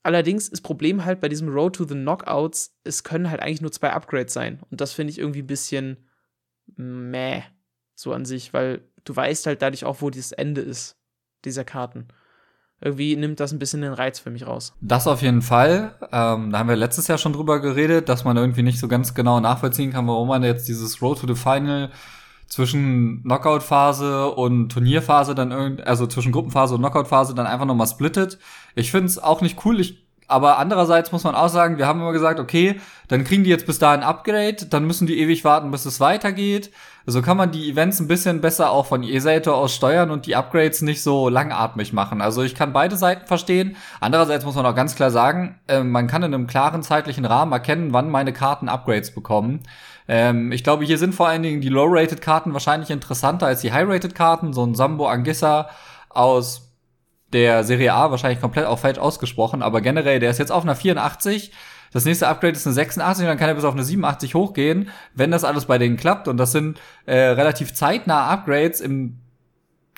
[0.02, 3.72] Allerdings ist Problem halt bei diesem Road to the Knockouts, es können halt eigentlich nur
[3.72, 4.60] zwei Upgrades sein.
[4.70, 6.08] Und das finde ich irgendwie ein bisschen
[6.76, 7.42] meh,
[7.94, 10.98] so an sich, weil du weißt halt dadurch auch, wo das Ende ist,
[11.44, 12.08] dieser Karten.
[12.80, 14.74] Irgendwie nimmt das ein bisschen den Reiz für mich raus.
[14.80, 15.94] Das auf jeden Fall.
[16.10, 19.14] Ähm, da haben wir letztes Jahr schon drüber geredet, dass man irgendwie nicht so ganz
[19.14, 21.90] genau nachvollziehen kann, warum man jetzt dieses Road to the Final
[22.48, 28.38] zwischen Knockout-Phase und Turnierphase dann irgendwie, also zwischen Gruppenphase und Knockout-Phase dann einfach nochmal splittet.
[28.74, 29.80] Ich finde es auch nicht cool.
[29.80, 33.50] Ich aber andererseits muss man auch sagen, wir haben immer gesagt, okay, dann kriegen die
[33.50, 36.72] jetzt bis dahin Upgrade, dann müssen die ewig warten, bis es weitergeht.
[37.04, 40.24] So also kann man die Events ein bisschen besser auch von ESATOR aus steuern und
[40.24, 42.22] die Upgrades nicht so langatmig machen.
[42.22, 43.76] Also ich kann beide Seiten verstehen.
[44.00, 47.52] Andererseits muss man auch ganz klar sagen, äh, man kann in einem klaren zeitlichen Rahmen
[47.52, 49.64] erkennen, wann meine Karten Upgrades bekommen.
[50.08, 54.52] Ähm, ich glaube, hier sind vor allen Dingen die Low-Rated-Karten wahrscheinlich interessanter als die High-Rated-Karten.
[54.52, 55.68] So ein Sambo Angissa
[56.08, 56.71] aus
[57.32, 60.76] der Serie A wahrscheinlich komplett auch falsch ausgesprochen, aber generell, der ist jetzt auf einer
[60.76, 61.52] 84.
[61.92, 64.88] Das nächste Upgrade ist eine 86 und dann kann er bis auf eine 87 hochgehen,
[65.14, 66.26] wenn das alles bei denen klappt.
[66.26, 69.18] Und das sind äh, relativ zeitnahe Upgrades im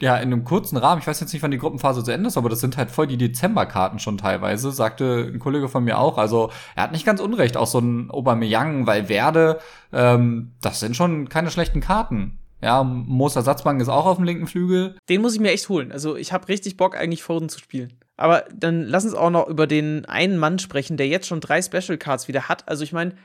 [0.01, 2.37] ja, in einem kurzen Rahmen, ich weiß jetzt nicht, wann die Gruppenphase zu Ende ist,
[2.37, 6.18] aber das sind halt voll die Dezemberkarten schon teilweise, sagte ein Kollege von mir auch.
[6.18, 9.61] Also er hat nicht ganz unrecht, auch so ein Aubameyang, Valverde,
[9.92, 12.38] ähm, das sind schon keine schlechten Karten.
[12.64, 14.96] Ja, Moos Ersatzbank ist auch auf dem linken Flügel.
[15.11, 15.92] Den muss ich mir echt holen.
[15.92, 17.92] Also ich habe richtig Bock, eigentlich Foden zu spielen.
[18.16, 21.61] Aber dann lass uns auch noch über den einen Mann sprechen, der jetzt schon drei
[21.61, 22.66] Special Cards wieder hat.
[22.66, 23.16] Also ich meine,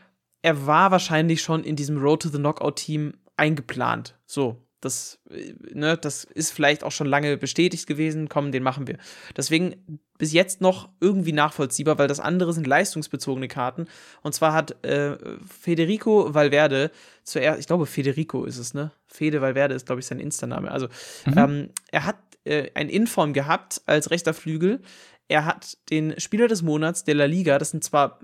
[0.41, 4.17] er war wahrscheinlich schon in diesem Road to the Knockout Team eingeplant.
[4.25, 8.29] So, das, ne, das ist vielleicht auch schon lange bestätigt gewesen.
[8.29, 8.97] Komm, den machen wir.
[9.35, 13.87] Deswegen bis jetzt noch irgendwie nachvollziehbar, weil das andere sind leistungsbezogene Karten.
[14.21, 16.91] Und zwar hat äh, Federico Valverde
[17.23, 18.91] zuerst, ich glaube, Federico ist es, ne?
[19.07, 20.71] Fede Valverde ist, glaube ich, sein Insta-Name.
[20.71, 20.87] Also,
[21.25, 21.37] mhm.
[21.37, 24.81] ähm, er hat äh, ein Inform gehabt als rechter Flügel.
[25.27, 28.19] Er hat den Spieler des Monats der La Liga, das sind zwar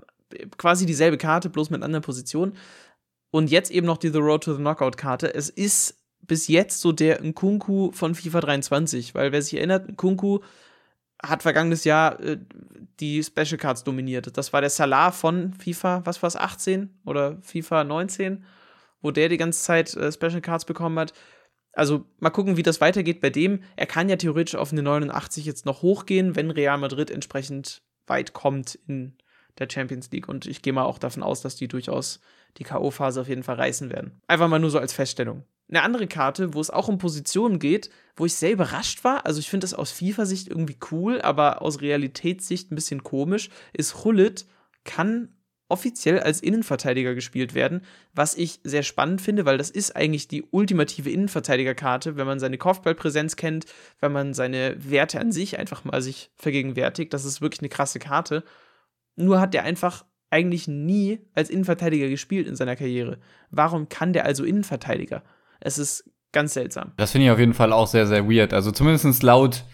[0.58, 2.56] quasi dieselbe Karte, bloß mit anderen Positionen.
[3.30, 5.34] Und jetzt eben noch die The Road to the Knockout-Karte.
[5.34, 10.40] Es ist bis jetzt so der Nkunku von FIFA 23, weil wer sich erinnert, Nkunku
[11.22, 12.38] hat vergangenes Jahr äh,
[13.00, 14.36] die Special Cards dominiert.
[14.36, 18.44] Das war der Salah von FIFA, was war es, 18 oder FIFA 19,
[19.00, 21.12] wo der die ganze Zeit äh, Special Cards bekommen hat.
[21.72, 23.62] Also mal gucken, wie das weitergeht bei dem.
[23.76, 28.32] Er kann ja theoretisch auf eine 89 jetzt noch hochgehen, wenn Real Madrid entsprechend weit
[28.32, 29.16] kommt in
[29.58, 30.28] der Champions League.
[30.28, 32.20] Und ich gehe mal auch davon aus, dass die durchaus
[32.56, 34.20] die K.O.-Phase auf jeden Fall reißen werden.
[34.26, 35.44] Einfach mal nur so als Feststellung.
[35.68, 39.40] Eine andere Karte, wo es auch um Positionen geht, wo ich sehr überrascht war, also
[39.40, 44.46] ich finde das aus FIFA-Sicht irgendwie cool, aber aus Realitätssicht ein bisschen komisch, ist Hullet
[44.84, 45.36] kann
[45.68, 47.82] offiziell als Innenverteidiger gespielt werden,
[48.14, 52.58] was ich sehr spannend finde, weil das ist eigentlich die ultimative Innenverteidigerkarte, wenn man seine
[52.58, 53.66] Kopfballpräsenz kennt,
[54.00, 57.12] wenn man seine Werte an sich einfach mal sich vergegenwärtigt.
[57.12, 58.44] Das ist wirklich eine krasse Karte.
[59.16, 63.18] Nur hat der einfach eigentlich nie als Innenverteidiger gespielt in seiner Karriere.
[63.50, 65.22] Warum kann der also Innenverteidiger?
[65.66, 66.92] Es ist ganz seltsam.
[66.96, 68.52] Das finde ich auf jeden Fall auch sehr, sehr weird.
[68.54, 69.64] Also zumindest laut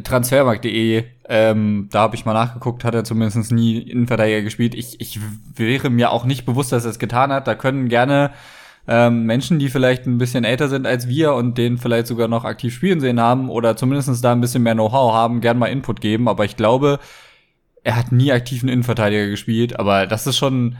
[0.00, 4.74] transfermarkt.de, ähm, da habe ich mal nachgeguckt, hat er zumindest nie Innenverteidiger gespielt.
[4.74, 5.18] Ich, ich
[5.54, 7.48] wäre mir auch nicht bewusst, dass er es getan hat.
[7.48, 8.30] Da können gerne
[8.86, 12.44] ähm, Menschen, die vielleicht ein bisschen älter sind als wir und den vielleicht sogar noch
[12.44, 16.00] aktiv spielen sehen haben oder zumindest da ein bisschen mehr Know-how haben, gerne mal Input
[16.00, 16.28] geben.
[16.28, 17.00] Aber ich glaube,
[17.82, 19.80] er hat nie aktiven Innenverteidiger gespielt.
[19.80, 20.76] Aber das ist schon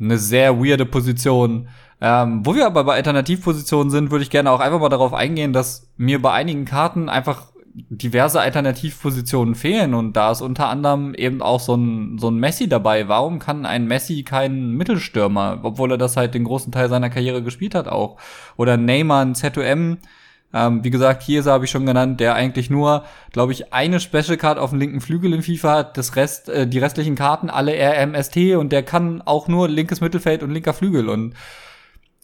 [0.00, 1.68] eine sehr weirde Position.
[2.00, 5.52] Ähm, wo wir aber bei Alternativpositionen sind, würde ich gerne auch einfach mal darauf eingehen,
[5.52, 11.42] dass mir bei einigen Karten einfach diverse Alternativpositionen fehlen und da ist unter anderem eben
[11.42, 13.08] auch so ein, so ein Messi dabei.
[13.08, 17.42] Warum kann ein Messi kein Mittelstürmer, obwohl er das halt den großen Teil seiner Karriere
[17.42, 18.16] gespielt hat auch?
[18.56, 19.98] Oder Neymar, ein ZOM,
[20.54, 24.36] ähm, wie gesagt, Chiesa habe ich schon genannt, der eigentlich nur, glaube ich, eine Special
[24.36, 27.72] Card auf dem linken Flügel in FIFA hat, das Rest, äh, die restlichen Karten alle
[27.74, 31.34] RMST und der kann auch nur linkes Mittelfeld und linker Flügel und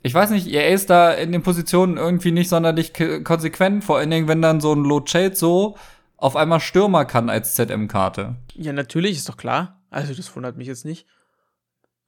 [0.02, 2.92] ich weiß nicht, er ist da in den Positionen irgendwie nicht sonderlich
[3.24, 5.76] konsequent, vor allen Dingen, wenn dann so ein Lo so
[6.16, 8.36] auf einmal Stürmer kann als ZM-Karte.
[8.54, 9.82] Ja, natürlich, ist doch klar.
[9.90, 11.06] Also, das wundert mich jetzt nicht.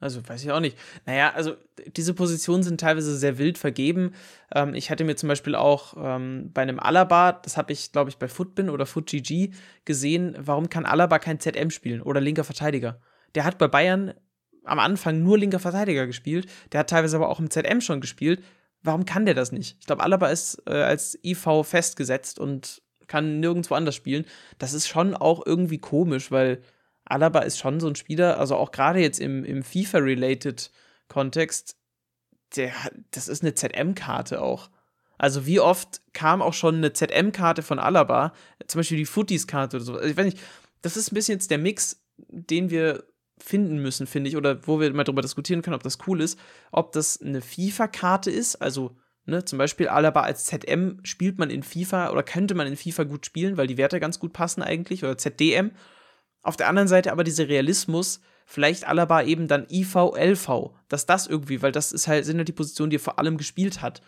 [0.02, 0.76] Also, weiß ich auch nicht.
[1.06, 1.54] Naja, also,
[1.96, 4.14] diese Positionen sind teilweise sehr wild vergeben.
[4.54, 8.10] Ähm, ich hatte mir zum Beispiel auch ähm, bei einem Alaba, das habe ich, glaube
[8.10, 9.50] ich, bei Footbin oder FootGG
[9.84, 13.00] gesehen, warum kann Alaba kein ZM spielen oder linker Verteidiger?
[13.36, 14.12] Der hat bei Bayern
[14.64, 16.46] am Anfang nur linker Verteidiger gespielt.
[16.72, 18.42] Der hat teilweise aber auch im ZM schon gespielt.
[18.82, 19.76] Warum kann der das nicht?
[19.80, 24.24] Ich glaube, Alaba ist äh, als IV festgesetzt und kann nirgendwo anders spielen.
[24.58, 26.62] Das ist schon auch irgendwie komisch, weil
[27.04, 30.70] Alaba ist schon so ein Spieler, also auch gerade jetzt im, im FIFA-related
[31.08, 31.76] Kontext,
[33.10, 34.70] das ist eine ZM-Karte auch.
[35.18, 38.32] Also wie oft kam auch schon eine ZM-Karte von Alaba,
[38.66, 39.94] zum Beispiel die Footies-Karte oder so.
[39.94, 40.40] Also ich weiß nicht,
[40.82, 43.04] das ist ein bisschen jetzt der Mix, den wir
[43.38, 46.38] finden müssen, finde ich, oder wo wir mal darüber diskutieren können, ob das cool ist,
[46.70, 51.62] ob das eine FIFA-Karte ist, also ne, zum Beispiel Alaba als ZM spielt man in
[51.62, 55.04] FIFA oder könnte man in FIFA gut spielen, weil die Werte ganz gut passen eigentlich,
[55.04, 55.72] oder ZDM.
[56.42, 61.26] Auf der anderen Seite aber dieser Realismus, vielleicht Alaba eben dann IV, LV, dass das
[61.26, 64.02] irgendwie, weil das ist halt, sind halt die Positionen, die er vor allem gespielt hat.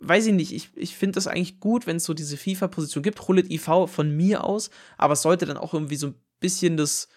[0.00, 3.26] Weiß ich nicht, ich, ich finde das eigentlich gut, wenn es so diese FIFA-Position gibt.
[3.26, 7.08] Hullet IV von mir aus, aber es sollte dann auch irgendwie so ein bisschen das,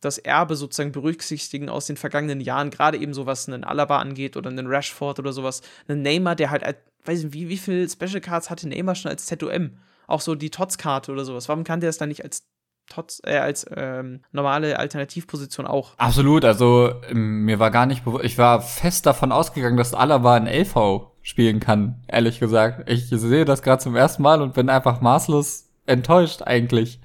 [0.00, 4.36] das Erbe sozusagen berücksichtigen aus den vergangenen Jahren, gerade eben so was einen Alaba angeht
[4.36, 5.62] oder einen Rashford oder sowas.
[5.86, 6.64] Einen Neymar, der halt,
[7.04, 9.78] weiß nicht, wie, wie viele Special Cards hatte Neymar schon als ZOM?
[10.06, 11.48] Auch so die Tots-Karte oder sowas.
[11.48, 12.46] Warum kann der das dann nicht als
[12.88, 15.92] Tots, äh, als ähm, normale Alternativposition auch?
[15.98, 20.34] Absolut, also ähm, mir war gar nicht bewusst, ich war fest davon ausgegangen, dass Alaba
[20.34, 22.88] ein LV spielen kann, ehrlich gesagt.
[22.88, 27.00] Ich sehe das gerade zum ersten Mal und bin einfach maßlos enttäuscht eigentlich.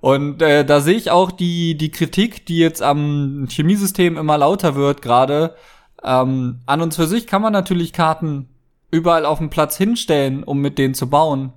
[0.00, 4.74] Und äh, da sehe ich auch die, die Kritik, die jetzt am Chemiesystem immer lauter
[4.74, 5.54] wird gerade.
[6.02, 8.48] Ähm, an uns für sich kann man natürlich Karten
[8.90, 11.52] überall auf dem Platz hinstellen, um mit denen zu bauen.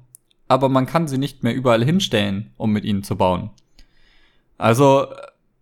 [0.47, 3.49] Aber man kann sie nicht mehr überall hinstellen, um mit ihnen zu bauen.
[4.57, 5.07] Also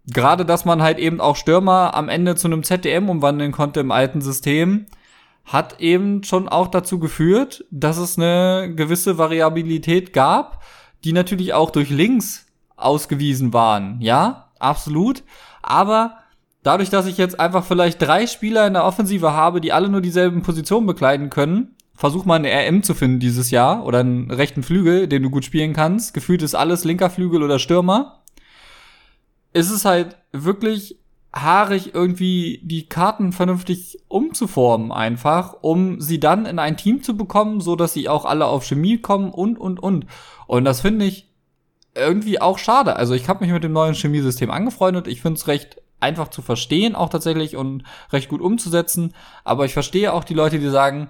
[0.05, 3.91] gerade, dass man halt eben auch Stürmer am Ende zu einem ZDM umwandeln konnte im
[3.91, 4.85] alten System,
[5.45, 10.63] hat eben schon auch dazu geführt, dass es eine gewisse Variabilität gab,
[11.03, 13.99] die natürlich auch durch Links ausgewiesen waren.
[14.01, 15.23] Ja, absolut.
[15.61, 16.17] Aber
[16.63, 20.01] dadurch, dass ich jetzt einfach vielleicht drei Spieler in der Offensive habe, die alle nur
[20.01, 24.63] dieselben Positionen bekleiden können, versuch mal eine RM zu finden dieses Jahr oder einen rechten
[24.63, 26.13] Flügel, den du gut spielen kannst.
[26.13, 28.23] Gefühlt ist alles linker Flügel oder Stürmer.
[29.53, 30.97] Ist es halt wirklich
[31.35, 37.59] haarig irgendwie die Karten vernünftig umzuformen einfach, um sie dann in ein Team zu bekommen,
[37.59, 40.05] so dass sie auch alle auf Chemie kommen und und und.
[40.45, 41.27] Und das finde ich
[41.95, 42.95] irgendwie auch schade.
[42.95, 45.07] Also ich habe mich mit dem neuen Chemiesystem angefreundet.
[45.07, 49.13] Ich finde es recht einfach zu verstehen, auch tatsächlich und recht gut umzusetzen.
[49.43, 51.09] Aber ich verstehe auch die Leute, die sagen,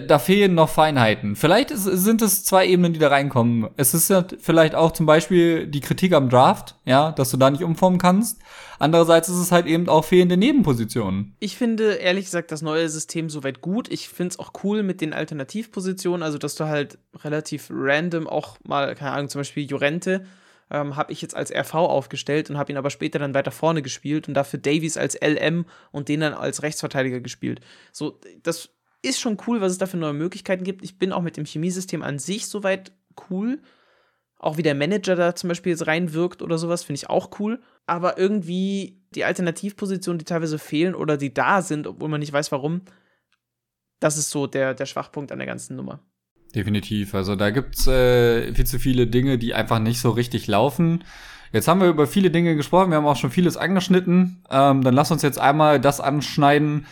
[0.00, 1.36] da fehlen noch Feinheiten.
[1.36, 3.68] Vielleicht ist, sind es zwei Ebenen, die da reinkommen.
[3.76, 7.50] Es ist ja vielleicht auch zum Beispiel die Kritik am Draft, ja, dass du da
[7.50, 8.40] nicht umformen kannst.
[8.78, 11.36] Andererseits ist es halt eben auch fehlende Nebenpositionen.
[11.40, 13.90] Ich finde ehrlich gesagt das neue System soweit gut.
[13.90, 18.56] Ich finde es auch cool mit den Alternativpositionen, also dass du halt relativ random auch
[18.64, 20.24] mal, keine Ahnung, zum Beispiel Jorente
[20.72, 23.82] ähm, habe ich jetzt als RV aufgestellt und habe ihn aber später dann weiter vorne
[23.82, 27.60] gespielt und dafür Davies als LM und den dann als Rechtsverteidiger gespielt.
[27.92, 28.70] So, das
[29.02, 30.82] ist schon cool, was es da für neue Möglichkeiten gibt.
[30.84, 32.92] Ich bin auch mit dem Chemiesystem an sich soweit
[33.30, 33.60] cool.
[34.38, 37.60] Auch wie der Manager da zum Beispiel jetzt reinwirkt oder sowas, finde ich auch cool.
[37.86, 42.50] Aber irgendwie die Alternativpositionen, die teilweise fehlen oder die da sind, obwohl man nicht weiß
[42.52, 42.82] warum,
[44.00, 46.00] das ist so der, der Schwachpunkt an der ganzen Nummer.
[46.54, 47.14] Definitiv.
[47.14, 51.04] Also da gibt's äh, viel zu viele Dinge, die einfach nicht so richtig laufen.
[51.52, 54.42] Jetzt haben wir über viele Dinge gesprochen, wir haben auch schon vieles angeschnitten.
[54.50, 56.86] Ähm, dann lass uns jetzt einmal das anschneiden,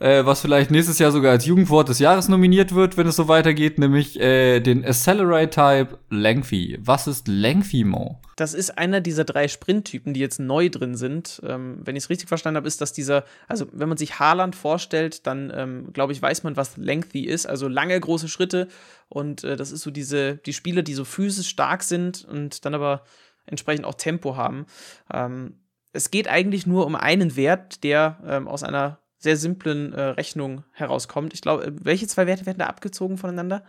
[0.00, 3.28] äh, was vielleicht nächstes Jahr sogar als Jugendwort des Jahres nominiert wird, wenn es so
[3.28, 6.78] weitergeht, nämlich äh, den Accelerate Type Lengthy.
[6.80, 8.18] Was ist Lengthy Mo?
[8.36, 11.42] Das ist einer dieser drei Sprinttypen, die jetzt neu drin sind.
[11.44, 14.56] Ähm, wenn ich es richtig verstanden habe, ist das dieser, also wenn man sich Haaland
[14.56, 17.46] vorstellt, dann ähm, glaube ich, weiß man, was Lengthy ist.
[17.46, 18.68] Also lange, große Schritte.
[19.10, 22.74] Und äh, das ist so diese, die Spieler, die so physisch stark sind und dann
[22.74, 23.04] aber
[23.44, 24.64] entsprechend auch Tempo haben.
[25.12, 25.56] Ähm,
[25.92, 30.64] es geht eigentlich nur um einen Wert, der ähm, aus einer sehr simplen äh, Rechnung
[30.72, 31.34] herauskommt.
[31.34, 33.62] Ich glaube, welche zwei Werte werden da abgezogen voneinander?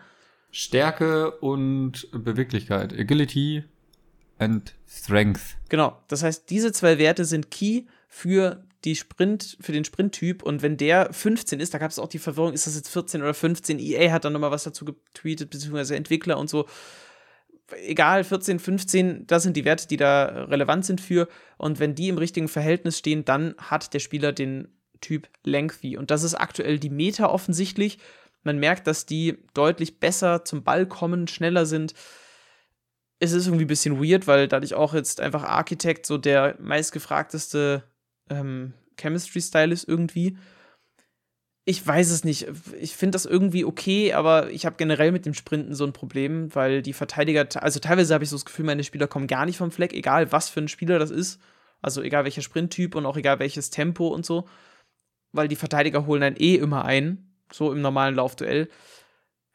[0.49, 2.93] Stärke und Beweglichkeit.
[2.93, 3.65] Agility
[4.39, 5.57] and Strength.
[5.69, 5.97] Genau.
[6.07, 10.41] Das heißt, diese zwei Werte sind key für die Sprint, für den Sprinttyp.
[10.41, 13.21] Und wenn der 15 ist, da gab es auch die Verwirrung, ist das jetzt 14
[13.21, 13.77] oder 15?
[13.77, 16.65] EA hat dann nochmal was dazu getweetet, beziehungsweise Entwickler und so.
[17.85, 21.27] Egal, 14, 15, das sind die Werte, die da relevant sind für.
[21.57, 24.67] Und wenn die im richtigen Verhältnis stehen, dann hat der Spieler den
[25.01, 25.97] Typ Lengthy.
[25.97, 27.97] Und das ist aktuell die Meta offensichtlich.
[28.43, 31.93] Man merkt, dass die deutlich besser zum Ball kommen, schneller sind.
[33.19, 37.83] Es ist irgendwie ein bisschen weird, weil dadurch auch jetzt einfach Architect so der meistgefragteste
[38.29, 40.37] ähm, Chemistry-Style ist irgendwie.
[41.65, 42.47] Ich weiß es nicht.
[42.79, 46.53] Ich finde das irgendwie okay, aber ich habe generell mit dem Sprinten so ein Problem,
[46.55, 49.57] weil die Verteidiger, also teilweise habe ich so das Gefühl, meine Spieler kommen gar nicht
[49.57, 51.39] vom Fleck, egal was für ein Spieler das ist.
[51.83, 54.47] Also egal welcher Sprinttyp und auch egal welches Tempo und so
[55.33, 58.69] weil die Verteidiger holen dann eh immer ein, so im normalen Laufduell.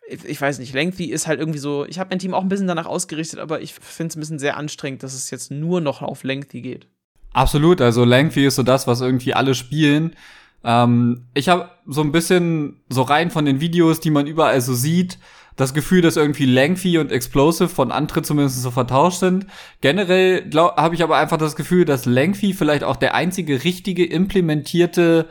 [0.08, 2.68] Ich, weiß nicht, Lengthy ist halt irgendwie so, ich habe mein Team auch ein bisschen
[2.68, 6.00] danach ausgerichtet, aber ich finde es ein bisschen sehr anstrengend, dass es jetzt nur noch
[6.00, 6.86] auf Lengthy geht.
[7.32, 10.14] Absolut, also Lengthy ist so das, was irgendwie alle spielen.
[10.62, 14.74] Ähm, ich habe so ein bisschen so rein von den Videos, die man überall so
[14.74, 15.18] sieht,
[15.56, 19.46] das Gefühl, dass irgendwie Lengthy und Explosive von Antritt zumindest so vertauscht sind.
[19.80, 25.28] Generell habe ich aber einfach das Gefühl, dass Lengthy vielleicht auch der einzige richtige implementierte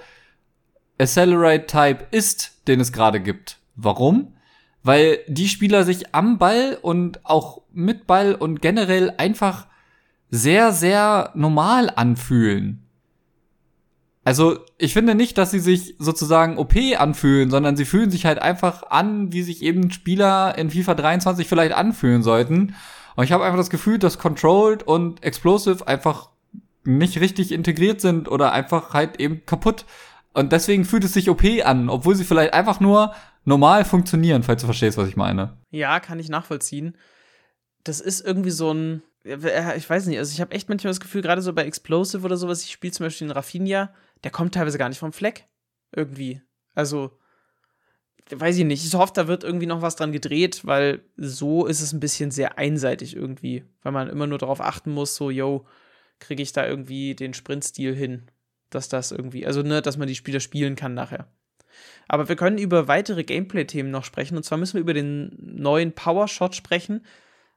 [0.98, 3.60] Accelerate-Type ist, den es gerade gibt.
[3.76, 4.34] Warum?
[4.84, 9.68] Weil die Spieler sich am Ball und auch mit Ball und generell einfach
[10.30, 12.82] sehr, sehr normal anfühlen.
[14.24, 18.42] Also, ich finde nicht, dass sie sich sozusagen OP anfühlen, sondern sie fühlen sich halt
[18.42, 22.76] einfach an, wie sich eben Spieler in FIFA 23 vielleicht anfühlen sollten.
[23.16, 26.30] Und ich habe einfach das Gefühl, dass Controlled und Explosive einfach
[26.84, 29.86] nicht richtig integriert sind oder einfach halt eben kaputt.
[30.36, 34.62] Und deswegen fühlt es sich OP an, obwohl sie vielleicht einfach nur normal funktionieren, falls
[34.62, 35.58] du verstehst, was ich meine.
[35.72, 36.98] Ja, kann ich nachvollziehen.
[37.86, 41.22] Das ist irgendwie so ein, ich weiß nicht, also ich habe echt manchmal das Gefühl,
[41.22, 43.94] gerade so bei Explosive oder sowas, ich spiele zum Beispiel in Raffinia,
[44.26, 45.48] der kommt teilweise gar nicht vom Fleck.
[45.96, 46.42] Irgendwie.
[46.74, 47.18] Also,
[48.30, 48.86] weiß ich nicht.
[48.86, 52.32] Ich hoffe, da wird irgendwie noch was dran gedreht, weil so ist es ein bisschen
[52.32, 53.64] sehr einseitig irgendwie.
[53.84, 55.66] Weil man immer nur darauf achten muss, so, yo,
[56.20, 58.30] kriege ich da irgendwie den Sprintstil hin.
[58.70, 61.28] Dass das irgendwie, also, ne, dass man die Spieler spielen kann nachher.
[62.08, 64.38] Aber wir können über weitere Gameplay-Themen noch sprechen.
[64.38, 67.02] Und zwar müssen wir über den neuen Power Shot sprechen.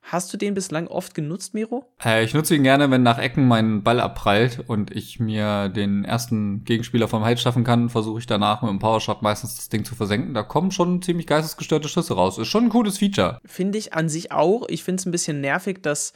[0.00, 1.92] Hast du den bislang oft genutzt, Miro?
[2.02, 6.04] Äh, ich nutze ihn gerne, wenn nach Ecken mein Ball abprallt und ich mir den
[6.04, 9.84] ersten Gegenspieler vom Hals schaffen kann, versuche ich danach mit dem Powershot meistens das Ding
[9.84, 10.34] zu versenken.
[10.34, 12.38] Da kommen schon ziemlich geistesgestörte Schüsse raus.
[12.38, 13.38] Ist schon ein cooles Feature.
[13.44, 14.66] Finde ich an sich auch.
[14.68, 16.14] Ich finde es ein bisschen nervig, dass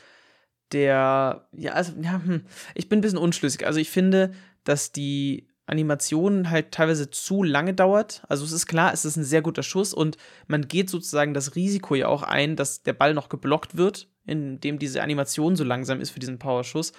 [0.73, 3.67] der, ja, also, ja, hm, ich bin ein bisschen unschlüssig.
[3.67, 4.33] Also ich finde,
[4.65, 8.23] dass die Animation halt teilweise zu lange dauert.
[8.29, 11.55] Also es ist klar, es ist ein sehr guter Schuss und man geht sozusagen das
[11.55, 16.01] Risiko ja auch ein, dass der Ball noch geblockt wird, indem diese Animation so langsam
[16.01, 16.93] ist für diesen Powerschuss.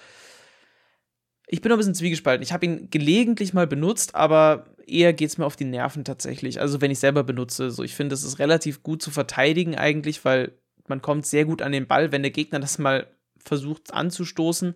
[1.46, 2.42] Ich bin ein bisschen zwiegespalten.
[2.42, 6.60] Ich habe ihn gelegentlich mal benutzt, aber eher geht es mir auf die Nerven tatsächlich.
[6.60, 7.70] Also wenn ich selber benutze.
[7.70, 10.52] So, ich finde, es ist relativ gut zu verteidigen eigentlich, weil
[10.88, 13.06] man kommt sehr gut an den Ball, wenn der Gegner das mal
[13.38, 14.74] versucht anzustoßen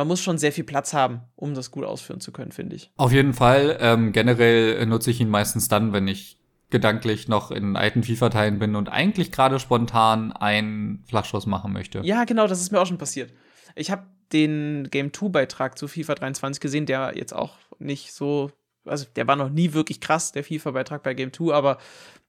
[0.00, 2.90] man muss schon sehr viel Platz haben, um das gut ausführen zu können, finde ich.
[2.96, 3.76] Auf jeden Fall.
[3.80, 6.38] Ähm, generell nutze ich ihn meistens dann, wenn ich
[6.70, 12.00] gedanklich noch in alten FIFA-Teilen bin und eigentlich gerade spontan einen Flachschuss machen möchte.
[12.02, 13.30] Ja, genau, das ist mir auch schon passiert.
[13.74, 18.50] Ich habe den Game 2-Beitrag zu FIFA 23 gesehen, der jetzt auch nicht so,
[18.84, 21.78] also der war noch nie wirklich krass, der FIFA-Beitrag bei Game 2, aber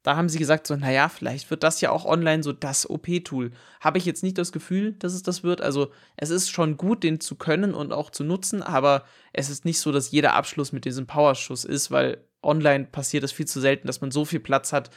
[0.03, 3.51] da haben sie gesagt, so, naja, vielleicht wird das ja auch online so das OP-Tool.
[3.79, 5.61] Habe ich jetzt nicht das Gefühl, dass es das wird.
[5.61, 9.63] Also, es ist schon gut, den zu können und auch zu nutzen, aber es ist
[9.63, 13.59] nicht so, dass jeder Abschluss mit diesem Powerschuss ist, weil online passiert es viel zu
[13.59, 14.89] selten, dass man so viel Platz hat,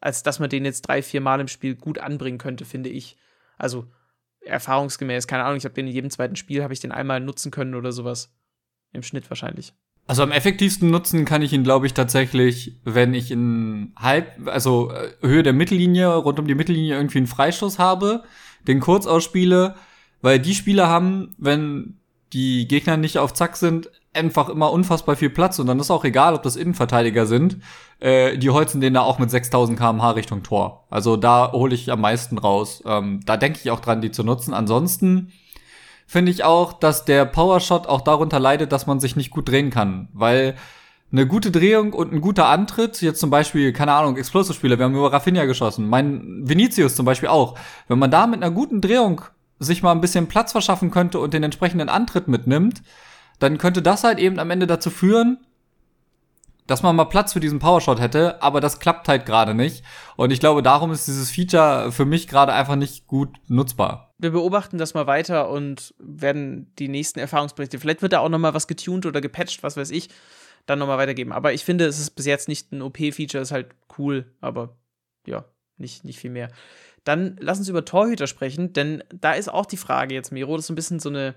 [0.00, 3.16] als dass man den jetzt drei, vier Mal im Spiel gut anbringen könnte, finde ich.
[3.56, 3.90] Also,
[4.42, 7.50] erfahrungsgemäß, keine Ahnung, ich habe den in jedem zweiten Spiel, habe ich den einmal nutzen
[7.50, 8.34] können oder sowas.
[8.92, 9.72] Im Schnitt wahrscheinlich.
[10.10, 14.90] Also am effektivsten nutzen kann ich ihn, glaube ich, tatsächlich, wenn ich in halb, also
[14.90, 18.24] äh, Höhe der Mittellinie, rund um die Mittellinie irgendwie einen Freischuss habe,
[18.66, 19.76] den kurz ausspiele,
[20.20, 22.00] weil die Spieler haben, wenn
[22.32, 26.04] die Gegner nicht auf Zack sind, einfach immer unfassbar viel Platz und dann ist auch
[26.04, 27.58] egal, ob das Innenverteidiger sind,
[28.00, 30.88] äh, die holzen den da auch mit 6000 kmh Richtung Tor.
[30.90, 32.82] Also da hole ich am meisten raus.
[32.84, 34.54] Ähm, da denke ich auch dran, die zu nutzen.
[34.54, 35.30] Ansonsten
[36.10, 39.70] finde ich auch, dass der Powershot auch darunter leidet, dass man sich nicht gut drehen
[39.70, 40.56] kann, weil
[41.12, 44.96] eine gute Drehung und ein guter Antritt, jetzt zum Beispiel, keine Ahnung, Explosive-Spieler, wir haben
[44.96, 47.56] über Rafinha geschossen, mein Vinicius zum Beispiel auch.
[47.86, 49.20] Wenn man da mit einer guten Drehung
[49.60, 52.82] sich mal ein bisschen Platz verschaffen könnte und den entsprechenden Antritt mitnimmt,
[53.38, 55.38] dann könnte das halt eben am Ende dazu führen,
[56.70, 59.84] dass man mal Platz für diesen Powershot hätte, aber das klappt halt gerade nicht.
[60.16, 64.14] Und ich glaube, darum ist dieses Feature für mich gerade einfach nicht gut nutzbar.
[64.18, 68.38] Wir beobachten das mal weiter und werden die nächsten Erfahrungsberichte, vielleicht wird da auch noch
[68.38, 70.10] mal was getuned oder gepatcht, was weiß ich,
[70.66, 71.32] dann noch mal weitergeben.
[71.32, 74.78] Aber ich finde, es ist bis jetzt nicht ein OP-Feature, ist halt cool, aber
[75.26, 76.52] ja, nicht, nicht viel mehr.
[77.02, 80.66] Dann lass uns über Torhüter sprechen, denn da ist auch die Frage jetzt, Miro, das
[80.66, 81.34] ist ein bisschen so eine,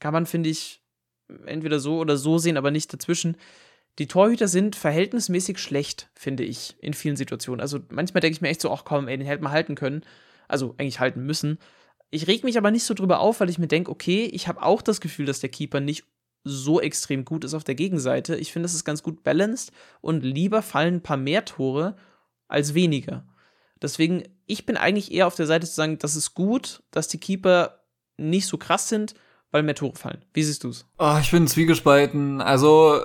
[0.00, 0.82] kann man, finde ich,
[1.46, 3.38] entweder so oder so sehen, aber nicht dazwischen.
[3.98, 7.60] Die Torhüter sind verhältnismäßig schlecht, finde ich, in vielen Situationen.
[7.60, 10.02] Also manchmal denke ich mir echt so, ach komm, ey, den hätte man halten können.
[10.48, 11.58] Also eigentlich halten müssen.
[12.10, 14.62] Ich reg mich aber nicht so drüber auf, weil ich mir denke, okay, ich habe
[14.62, 16.04] auch das Gefühl, dass der Keeper nicht
[16.44, 18.36] so extrem gut ist auf der Gegenseite.
[18.36, 21.96] Ich finde, das ist ganz gut balanced und lieber fallen ein paar mehr Tore
[22.48, 23.26] als weniger.
[23.80, 27.18] Deswegen, ich bin eigentlich eher auf der Seite zu sagen, das ist gut, dass die
[27.18, 27.80] Keeper
[28.16, 29.14] nicht so krass sind,
[29.50, 30.24] weil mehr Tore fallen.
[30.32, 30.86] Wie siehst du's?
[30.98, 32.40] Oh, ich bin zwiegespalten.
[32.40, 33.02] Also,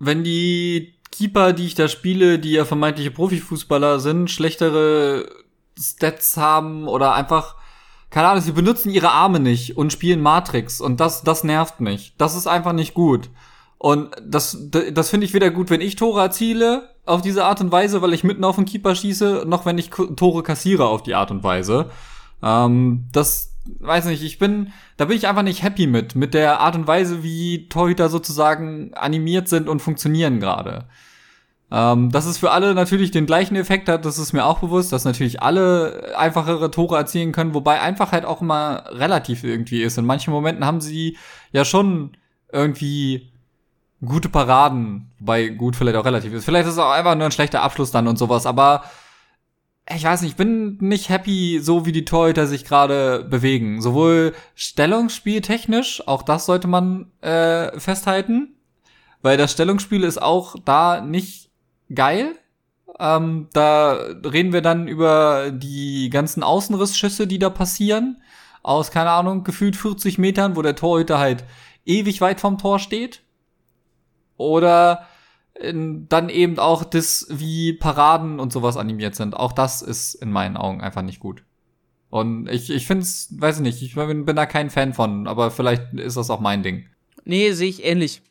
[0.00, 5.28] wenn die Keeper, die ich da spiele, die ja vermeintliche Profifußballer sind, schlechtere
[5.78, 7.56] Stats haben oder einfach,
[8.10, 12.14] keine Ahnung, sie benutzen ihre Arme nicht und spielen Matrix und das, das nervt mich.
[12.18, 13.30] Das ist einfach nicht gut.
[13.78, 14.58] Und das,
[14.92, 18.12] das finde ich weder gut, wenn ich Tore erziele auf diese Art und Weise, weil
[18.12, 21.42] ich mitten auf den Keeper schieße, noch wenn ich Tore kassiere auf die Art und
[21.42, 21.90] Weise.
[22.42, 26.60] Ähm, das weiß nicht, ich bin, da bin ich einfach nicht happy mit, mit der
[26.60, 30.86] Art und Weise, wie Torhüter sozusagen animiert sind und funktionieren gerade.
[31.72, 34.92] Ähm, dass es für alle natürlich den gleichen Effekt hat, das ist mir auch bewusst,
[34.92, 39.96] dass natürlich alle einfachere Tore erzielen können, wobei Einfachheit auch immer relativ irgendwie ist.
[39.96, 41.16] In manchen Momenten haben sie
[41.52, 42.16] ja schon
[42.52, 43.30] irgendwie
[44.04, 46.44] gute Paraden, wobei gut vielleicht auch relativ ist.
[46.44, 48.82] Vielleicht ist es auch einfach nur ein schlechter Abschluss dann und sowas, aber
[49.94, 53.82] ich weiß nicht, ich bin nicht happy, so wie die Torhüter sich gerade bewegen.
[53.82, 58.54] Sowohl Stellungsspiel technisch, auch das sollte man äh, festhalten,
[59.22, 61.50] weil das Stellungsspiel ist auch da nicht
[61.92, 62.36] geil.
[62.98, 63.92] Ähm, da
[64.24, 68.22] reden wir dann über die ganzen Außenrissschüsse, die da passieren.
[68.62, 71.44] Aus, keine Ahnung, gefühlt 40 Metern, wo der Torhüter halt
[71.84, 73.22] ewig weit vom Tor steht.
[74.36, 75.06] Oder
[75.62, 79.36] dann eben auch das, wie Paraden und sowas animiert sind.
[79.36, 81.44] Auch das ist in meinen Augen einfach nicht gut.
[82.08, 85.28] Und ich, ich finde es, weiß ich nicht, ich bin, bin da kein Fan von,
[85.28, 86.86] aber vielleicht ist das auch mein Ding.
[87.24, 88.22] Nee, sehe ich ähnlich.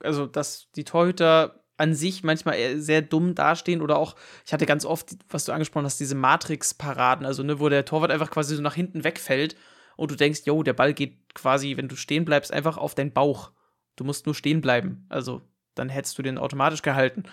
[0.00, 4.84] Also, dass die Torhüter an sich manchmal sehr dumm dastehen oder auch, ich hatte ganz
[4.84, 8.62] oft, was du angesprochen hast, diese Matrix-Paraden, also ne, wo der Torwart einfach quasi so
[8.62, 9.54] nach hinten wegfällt
[9.96, 13.12] und du denkst, yo, der Ball geht quasi, wenn du stehen bleibst, einfach auf deinen
[13.12, 13.52] Bauch.
[13.94, 15.06] Du musst nur stehen bleiben.
[15.08, 15.42] Also
[15.78, 17.24] dann hättest du den automatisch gehalten.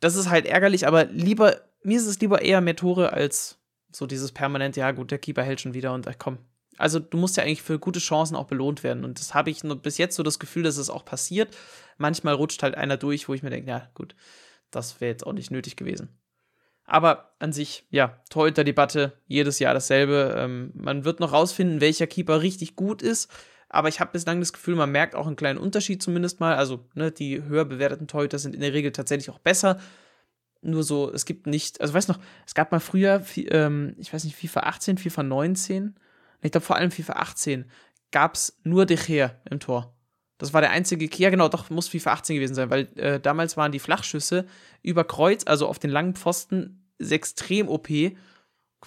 [0.00, 3.58] Das ist halt ärgerlich, aber lieber, mir ist es lieber eher mehr Tore als
[3.90, 6.38] so dieses permanente, ja gut, der Keeper hält schon wieder und ach, komm.
[6.78, 9.04] Also du musst ja eigentlich für gute Chancen auch belohnt werden.
[9.04, 11.56] Und das habe ich nur bis jetzt so das Gefühl, dass es auch passiert.
[11.96, 14.14] Manchmal rutscht halt einer durch, wo ich mir denke, ja gut,
[14.70, 16.10] das wäre jetzt auch nicht nötig gewesen.
[16.84, 20.34] Aber an sich, ja, Torhüter-Debatte, jedes Jahr dasselbe.
[20.36, 23.32] Ähm, man wird noch rausfinden, welcher Keeper richtig gut ist
[23.68, 26.54] aber ich habe bislang das Gefühl, man merkt auch einen kleinen Unterschied zumindest mal.
[26.54, 29.78] Also, ne, die höher bewerteten Torhüter sind in der Regel tatsächlich auch besser.
[30.62, 34.24] Nur so, es gibt nicht, also weißt noch, es gab mal früher, ähm, ich weiß
[34.24, 35.94] nicht, FIFA 18, FIFA 19,
[36.42, 37.70] ich glaube vor allem FIFA 18,
[38.10, 39.94] gab es nur De Gea im Tor.
[40.38, 43.56] Das war der einzige, ja genau, doch, muss FIFA 18 gewesen sein, weil äh, damals
[43.56, 44.46] waren die Flachschüsse
[44.82, 47.88] über Kreuz, also auf den langen Pfosten, extrem OP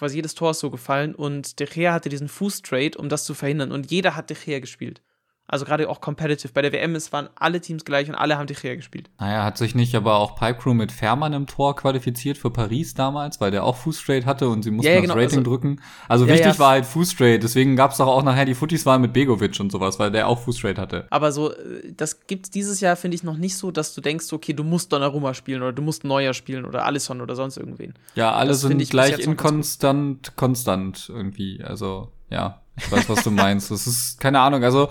[0.00, 3.34] quasi jedes Tor ist so gefallen und De Gea hatte diesen Fußtrade, um das zu
[3.34, 3.70] verhindern.
[3.70, 5.02] Und jeder hat De Gea gespielt.
[5.50, 6.52] Also gerade auch competitive.
[6.52, 9.10] Bei der WM, es waren alle Teams gleich und alle haben De Gea gespielt.
[9.18, 12.94] Naja, hat sich nicht aber auch Pipe Crew mit Fährmann im Tor qualifiziert für Paris
[12.94, 15.14] damals, weil der auch Fußstraight hatte und sie mussten ja, ja, genau.
[15.14, 15.80] das Rating also, drücken.
[16.08, 19.12] Also ja, wichtig war halt Fußstraight, deswegen gab es doch auch nachher die Footies-Wahl mit
[19.12, 21.08] Begovic und sowas, weil der auch Fußstraight hatte.
[21.10, 24.32] Aber so, äh, das gibt's dieses Jahr, finde ich, noch nicht so, dass du denkst,
[24.32, 27.94] okay, du musst Donnarumma spielen oder du musst Neuer spielen oder Alisson oder sonst irgendwen.
[28.14, 31.60] Ja, alle das sind gleich inkonstant, konstant irgendwie.
[31.64, 33.72] Also, ja, ich weiß, was du meinst.
[33.72, 34.88] Das ist, keine Ahnung, also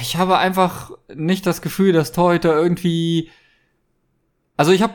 [0.00, 3.30] ich habe einfach nicht das Gefühl, dass Torhüter irgendwie.
[4.56, 4.94] Also ich habe.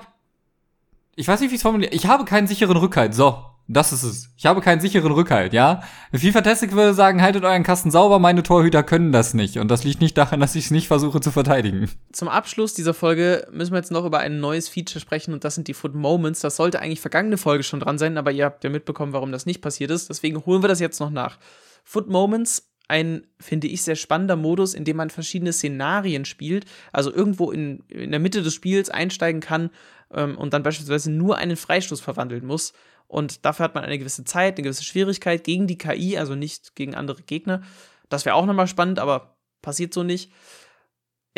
[1.16, 1.94] Ich weiß nicht, wie ich es formuliere.
[1.94, 3.14] Ich habe keinen sicheren Rückhalt.
[3.14, 4.30] So, das ist es.
[4.36, 5.84] Ich habe keinen sicheren Rückhalt, ja.
[6.12, 9.58] FIFA Tastic würde sagen, haltet euren Kasten sauber, meine Torhüter können das nicht.
[9.58, 11.88] Und das liegt nicht daran, dass ich es nicht versuche zu verteidigen.
[12.12, 15.54] Zum Abschluss dieser Folge müssen wir jetzt noch über ein neues Feature sprechen und das
[15.54, 16.40] sind die Foot Moments.
[16.40, 19.46] Das sollte eigentlich vergangene Folge schon dran sein, aber ihr habt ja mitbekommen, warum das
[19.46, 20.10] nicht passiert ist.
[20.10, 21.38] Deswegen holen wir das jetzt noch nach.
[21.84, 27.14] Foot Moments ein, finde ich, sehr spannender Modus, in dem man verschiedene Szenarien spielt, also
[27.14, 29.70] irgendwo in, in der Mitte des Spiels einsteigen kann
[30.12, 32.74] ähm, und dann beispielsweise nur einen Freistoß verwandeln muss.
[33.08, 36.76] Und dafür hat man eine gewisse Zeit, eine gewisse Schwierigkeit gegen die KI, also nicht
[36.76, 37.62] gegen andere Gegner.
[38.10, 40.32] Das wäre auch nochmal spannend, aber passiert so nicht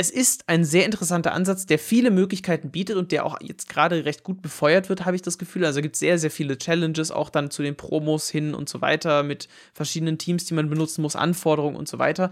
[0.01, 4.03] es ist ein sehr interessanter Ansatz, der viele Möglichkeiten bietet und der auch jetzt gerade
[4.03, 5.63] recht gut befeuert wird, habe ich das Gefühl.
[5.63, 8.81] Also gibt es sehr, sehr viele Challenges, auch dann zu den Promos hin und so
[8.81, 12.31] weiter, mit verschiedenen Teams, die man benutzen muss, Anforderungen und so weiter.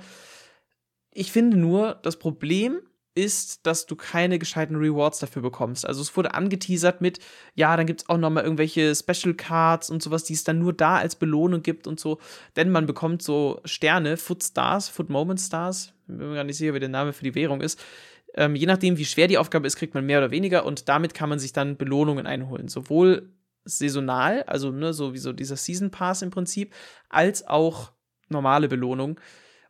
[1.14, 2.80] Ich finde nur, das Problem
[3.16, 5.86] ist, dass du keine gescheiten Rewards dafür bekommst.
[5.86, 7.20] Also es wurde angeteasert mit,
[7.56, 10.74] ja, dann gibt es auch nochmal irgendwelche Special Cards und sowas, die es dann nur
[10.74, 12.20] da als Belohnung gibt und so.
[12.56, 16.74] Denn man bekommt so Sterne, Foot Stars, Foot Moment Stars, bin mir gar nicht sicher,
[16.74, 17.80] wie der Name für die Währung ist.
[18.36, 21.14] Ähm, je nachdem, wie schwer die Aufgabe ist, kriegt man mehr oder weniger und damit
[21.14, 22.68] kann man sich dann Belohnungen einholen.
[22.68, 23.34] Sowohl
[23.66, 26.74] saisonal, also ne, so wie so dieser Season Pass im Prinzip,
[27.10, 27.92] als auch
[28.30, 29.20] normale Belohnung.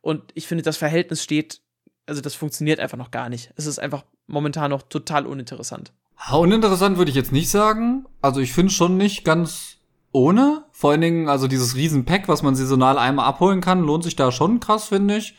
[0.02, 1.62] Und ich finde, das Verhältnis steht,
[2.10, 3.54] also das funktioniert einfach noch gar nicht.
[3.56, 5.94] Es ist einfach momentan noch total uninteressant.
[6.32, 8.06] Uninteressant würde ich jetzt nicht sagen.
[8.22, 9.78] Also ich finde schon nicht ganz
[10.12, 10.66] ohne.
[10.72, 14.32] Vor allen Dingen, also dieses Riesen-Pack, was man saisonal einmal abholen kann, lohnt sich da
[14.32, 15.38] schon krass, finde ich.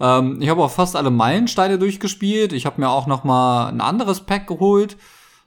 [0.00, 2.52] Ähm, ich habe auch fast alle Meilensteine durchgespielt.
[2.52, 4.96] Ich habe mir auch noch mal ein anderes Pack geholt.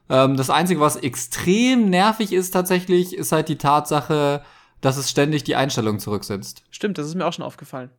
[0.09, 4.43] Ähm, das Einzige, was extrem nervig ist tatsächlich, ist halt die Tatsache,
[4.81, 6.63] dass es ständig die Einstellung zurücksetzt.
[6.71, 7.91] Stimmt, das ist mir auch schon aufgefallen.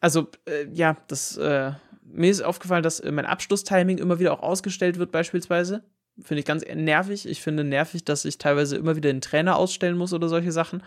[0.00, 1.72] also, äh, ja, das, äh,
[2.12, 5.84] mir ist aufgefallen, dass äh, mein Abschlusstiming immer wieder auch ausgestellt wird, beispielsweise.
[6.22, 7.26] Finde ich ganz nervig.
[7.26, 10.82] Ich finde nervig, dass ich teilweise immer wieder den Trainer ausstellen muss oder solche Sachen.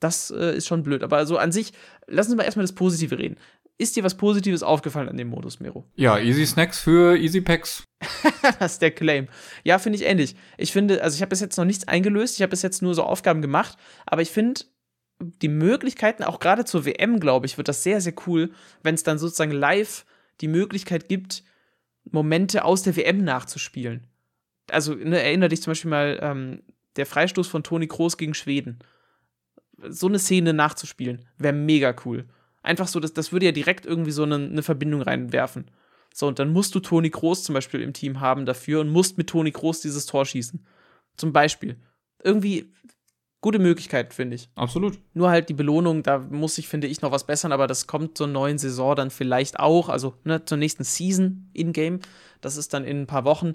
[0.00, 1.02] Das äh, ist schon blöd.
[1.02, 1.72] Aber also an sich,
[2.06, 3.36] lassen Sie mal erstmal das Positive reden.
[3.78, 5.84] Ist dir was Positives aufgefallen an dem Modus, Mero?
[5.96, 7.84] Ja, Easy Snacks für Easy Packs.
[8.58, 9.28] das ist der Claim.
[9.64, 10.34] Ja, finde ich ähnlich.
[10.56, 12.36] Ich finde, also ich habe bis jetzt noch nichts eingelöst.
[12.36, 13.76] Ich habe bis jetzt nur so Aufgaben gemacht.
[14.06, 14.62] Aber ich finde,
[15.20, 18.50] die Möglichkeiten, auch gerade zur WM, glaube ich, wird das sehr, sehr cool,
[18.82, 20.06] wenn es dann sozusagen live
[20.40, 21.42] die Möglichkeit gibt,
[22.04, 24.06] Momente aus der WM nachzuspielen.
[24.70, 26.62] Also ne, erinnere dich zum Beispiel mal, ähm,
[26.96, 28.78] der Freistoß von Toni Kroos gegen Schweden.
[29.88, 32.26] So eine Szene nachzuspielen, wäre mega cool.
[32.62, 35.70] Einfach so, das, das würde ja direkt irgendwie so eine, eine Verbindung reinwerfen.
[36.14, 39.18] So, und dann musst du Toni Kroos zum Beispiel im Team haben dafür und musst
[39.18, 40.64] mit Toni Kroos dieses Tor schießen.
[41.16, 41.76] Zum Beispiel.
[42.24, 42.72] Irgendwie
[43.46, 44.48] gute Möglichkeit, finde ich.
[44.56, 44.98] Absolut.
[45.14, 48.18] Nur halt die Belohnung, da muss ich, finde ich, noch was bessern, aber das kommt
[48.18, 52.00] zur neuen Saison dann vielleicht auch, also ne, zur nächsten Season in-game.
[52.40, 53.54] Das ist dann in ein paar Wochen.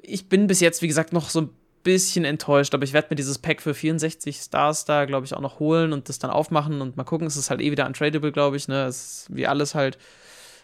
[0.00, 1.50] Ich bin bis jetzt, wie gesagt, noch so ein
[1.82, 5.42] bisschen enttäuscht, aber ich werde mir dieses Pack für 64 Stars da, glaube ich, auch
[5.42, 7.26] noch holen und das dann aufmachen und mal gucken.
[7.26, 8.86] Es ist halt eh wieder untradable, glaube ich, ne?
[8.86, 8.96] Es
[9.26, 9.98] ist wie alles halt.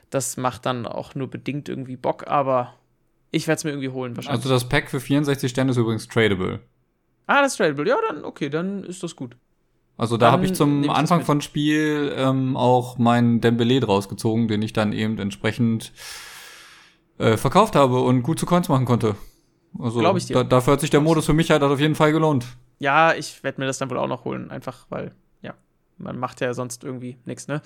[0.08, 2.72] Das macht dann auch nur bedingt irgendwie Bock, aber
[3.32, 4.44] ich werde es mir irgendwie holen wahrscheinlich.
[4.44, 6.60] Also das Pack für 64 Sterne ist übrigens tradable.
[7.28, 7.88] Ah, das ist tradable.
[7.88, 9.36] Ja, dann, okay, dann ist das gut.
[9.98, 14.62] Also da habe ich zum Anfang von Spiel ähm, auch meinen Dembele draus gezogen, den
[14.62, 15.92] ich dann eben entsprechend
[17.18, 19.16] äh, verkauft habe und gut zu Coins machen konnte.
[19.78, 20.34] Also Glaube ich dir.
[20.34, 22.46] Da, dafür hat sich der Modus für mich halt auf jeden Fall gelohnt.
[22.78, 25.12] Ja, ich werde mir das dann wohl auch noch holen, einfach weil,
[25.42, 25.52] ja,
[25.98, 27.60] man macht ja sonst irgendwie nichts, ne?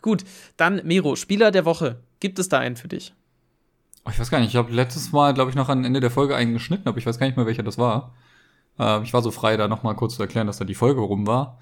[0.00, 0.24] Gut,
[0.58, 2.00] dann Miro, Spieler der Woche.
[2.20, 3.14] Gibt es da einen für dich?
[4.04, 6.10] Oh, ich weiß gar nicht, ich habe letztes Mal, glaube ich, noch am Ende der
[6.10, 8.14] Folge einen geschnitten, aber ich weiß gar nicht mehr, welcher das war.
[8.78, 11.26] Äh, ich war so frei, da nochmal kurz zu erklären, dass da die Folge rum
[11.26, 11.58] war.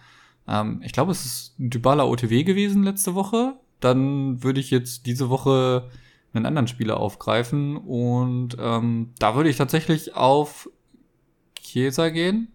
[0.49, 3.55] Ähm, ich glaube, es ist Dybala OTW gewesen letzte Woche.
[3.81, 5.91] Dann würde ich jetzt diese Woche
[6.33, 10.69] einen anderen Spieler aufgreifen und ähm, da würde ich tatsächlich auf
[11.61, 12.49] Chiesa gehen.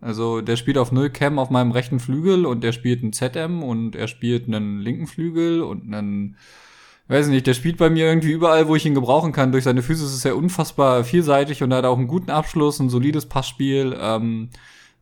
[0.00, 3.62] Also der spielt auf 0 Cam auf meinem rechten Flügel und der spielt einen ZM
[3.62, 6.36] und er spielt einen linken Flügel und einen
[7.08, 9.52] weiß nicht, der spielt bei mir irgendwie überall, wo ich ihn gebrauchen kann.
[9.52, 13.26] Durch seine Physis ist er unfassbar vielseitig und hat auch einen guten Abschluss, ein solides
[13.26, 13.96] Passspiel.
[13.98, 14.50] Ähm,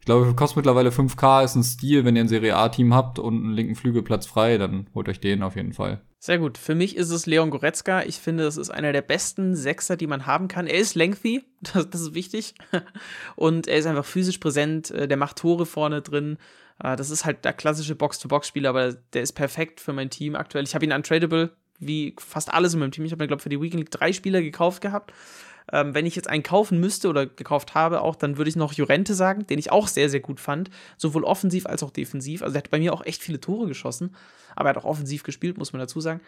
[0.00, 3.42] ich glaube, kostet mittlerweile 5K, ist ein Stil, wenn ihr ein Serie A-Team habt und
[3.42, 6.00] einen linken Flügelplatz frei, dann holt euch den auf jeden Fall.
[6.20, 6.58] Sehr gut.
[6.58, 8.02] Für mich ist es Leon Goretzka.
[8.02, 10.66] Ich finde, das ist einer der besten Sechser, die man haben kann.
[10.66, 12.54] Er ist lengthy, das, das ist wichtig.
[13.36, 16.38] Und er ist einfach physisch präsent, äh, der macht Tore vorne drin.
[16.82, 20.64] Äh, das ist halt der klassische Box-to-Box-Spieler, aber der ist perfekt für mein Team aktuell.
[20.64, 23.04] Ich habe ihn untradable, wie fast alles in meinem Team.
[23.04, 25.12] Ich habe mir, glaube ich, für die Weekend League drei Spieler gekauft gehabt.
[25.72, 28.72] Ähm, wenn ich jetzt einen kaufen müsste oder gekauft habe, auch, dann würde ich noch
[28.72, 30.70] Jorente sagen, den ich auch sehr, sehr gut fand.
[30.96, 32.42] Sowohl offensiv als auch defensiv.
[32.42, 34.14] Also, er hat bei mir auch echt viele Tore geschossen.
[34.54, 36.20] Aber er hat auch offensiv gespielt, muss man dazu sagen.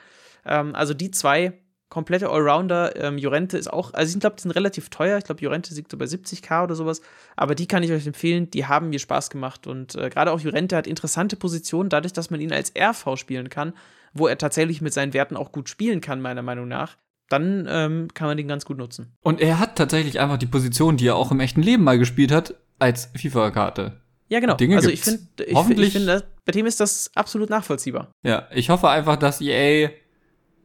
[0.45, 1.53] Ähm, also, die zwei
[1.89, 2.97] komplette Allrounder.
[2.97, 5.19] Ähm, Jorente ist auch, also ich glaube, die sind relativ teuer.
[5.19, 7.01] Ich glaube, Jorente siegt so bei 70k oder sowas.
[7.37, 8.51] Aber die kann ich euch empfehlen.
[8.51, 9.67] Die haben mir Spaß gemacht.
[9.67, 13.49] Und äh, gerade auch Jorente hat interessante Positionen, dadurch, dass man ihn als RV spielen
[13.49, 13.73] kann,
[14.13, 16.97] wo er tatsächlich mit seinen Werten auch gut spielen kann, meiner Meinung nach
[17.31, 19.13] dann ähm, kann man den ganz gut nutzen.
[19.21, 22.33] Und er hat tatsächlich einfach die Position, die er auch im echten Leben mal gespielt
[22.33, 24.01] hat, als FIFA-Karte.
[24.29, 24.57] Ja, genau.
[24.57, 28.11] Dinge also ich finde, ich, ich finde, bei dem ist das absolut nachvollziehbar.
[28.23, 29.91] Ja, ich hoffe einfach, dass EA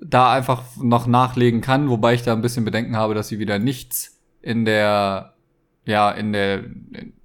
[0.05, 3.59] da einfach noch nachlegen kann, wobei ich da ein bisschen Bedenken habe, dass sie wieder
[3.59, 5.33] nichts in der,
[5.85, 6.63] ja, in der,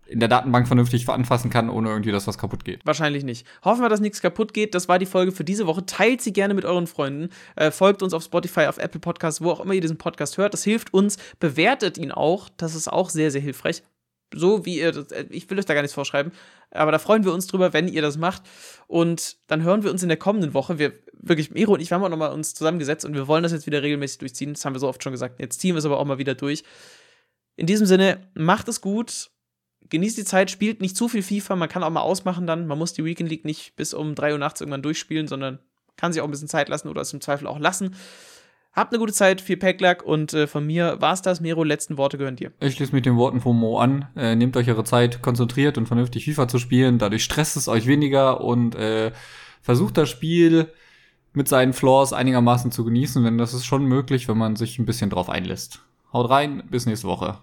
[0.07, 2.81] in der Datenbank vernünftig anfassen kann, ohne irgendwie, dass was kaputt geht.
[2.85, 3.47] Wahrscheinlich nicht.
[3.65, 4.75] Hoffen wir, dass nichts kaputt geht.
[4.75, 5.85] Das war die Folge für diese Woche.
[5.85, 7.31] Teilt sie gerne mit euren Freunden.
[7.57, 10.55] Äh, folgt uns auf Spotify, auf Apple Podcasts, wo auch immer ihr diesen Podcast hört.
[10.55, 11.19] Das hilft uns.
[11.41, 12.49] Bewertet ihn auch.
[12.57, 13.83] Das ist auch sehr, sehr hilfreich.
[14.35, 16.33] So wie ihr das, äh, ich will euch da gar nichts vorschreiben,
[16.71, 18.43] aber da freuen wir uns drüber, wenn ihr das macht.
[18.87, 20.79] Und dann hören wir uns in der kommenden Woche.
[20.79, 23.53] Wir, wirklich, Miro und ich, wir haben auch nochmal uns zusammengesetzt und wir wollen das
[23.53, 24.55] jetzt wieder regelmäßig durchziehen.
[24.55, 25.41] Das haben wir so oft schon gesagt.
[25.41, 26.65] Jetzt ziehen wir es aber auch mal wieder durch.
[27.57, 29.31] In diesem Sinne, macht es gut
[29.91, 32.67] genießt die Zeit, spielt nicht zu viel FIFA, man kann auch mal ausmachen dann.
[32.67, 35.59] Man muss die Weekend League nicht bis um 3 Uhr nachts irgendwann durchspielen, sondern
[35.97, 37.95] kann sich auch ein bisschen Zeit lassen oder es im Zweifel auch lassen.
[38.73, 41.41] Habt eine gute Zeit, viel Packlack und äh, von mir war es das.
[41.41, 42.53] Mero, letzten Worte gehören dir.
[42.61, 44.07] Ich schließe mit den Worten von Mo an.
[44.15, 46.99] Äh, nehmt euch eure Zeit, konzentriert und vernünftig FIFA zu spielen.
[46.99, 49.11] Dadurch stresst es euch weniger und äh,
[49.63, 50.71] versucht das Spiel
[51.33, 54.87] mit seinen Flaws einigermaßen zu genießen, denn das ist schon möglich, wenn man sich ein
[54.87, 55.83] bisschen drauf einlässt.
[56.13, 57.39] Haut rein, bis nächste Woche.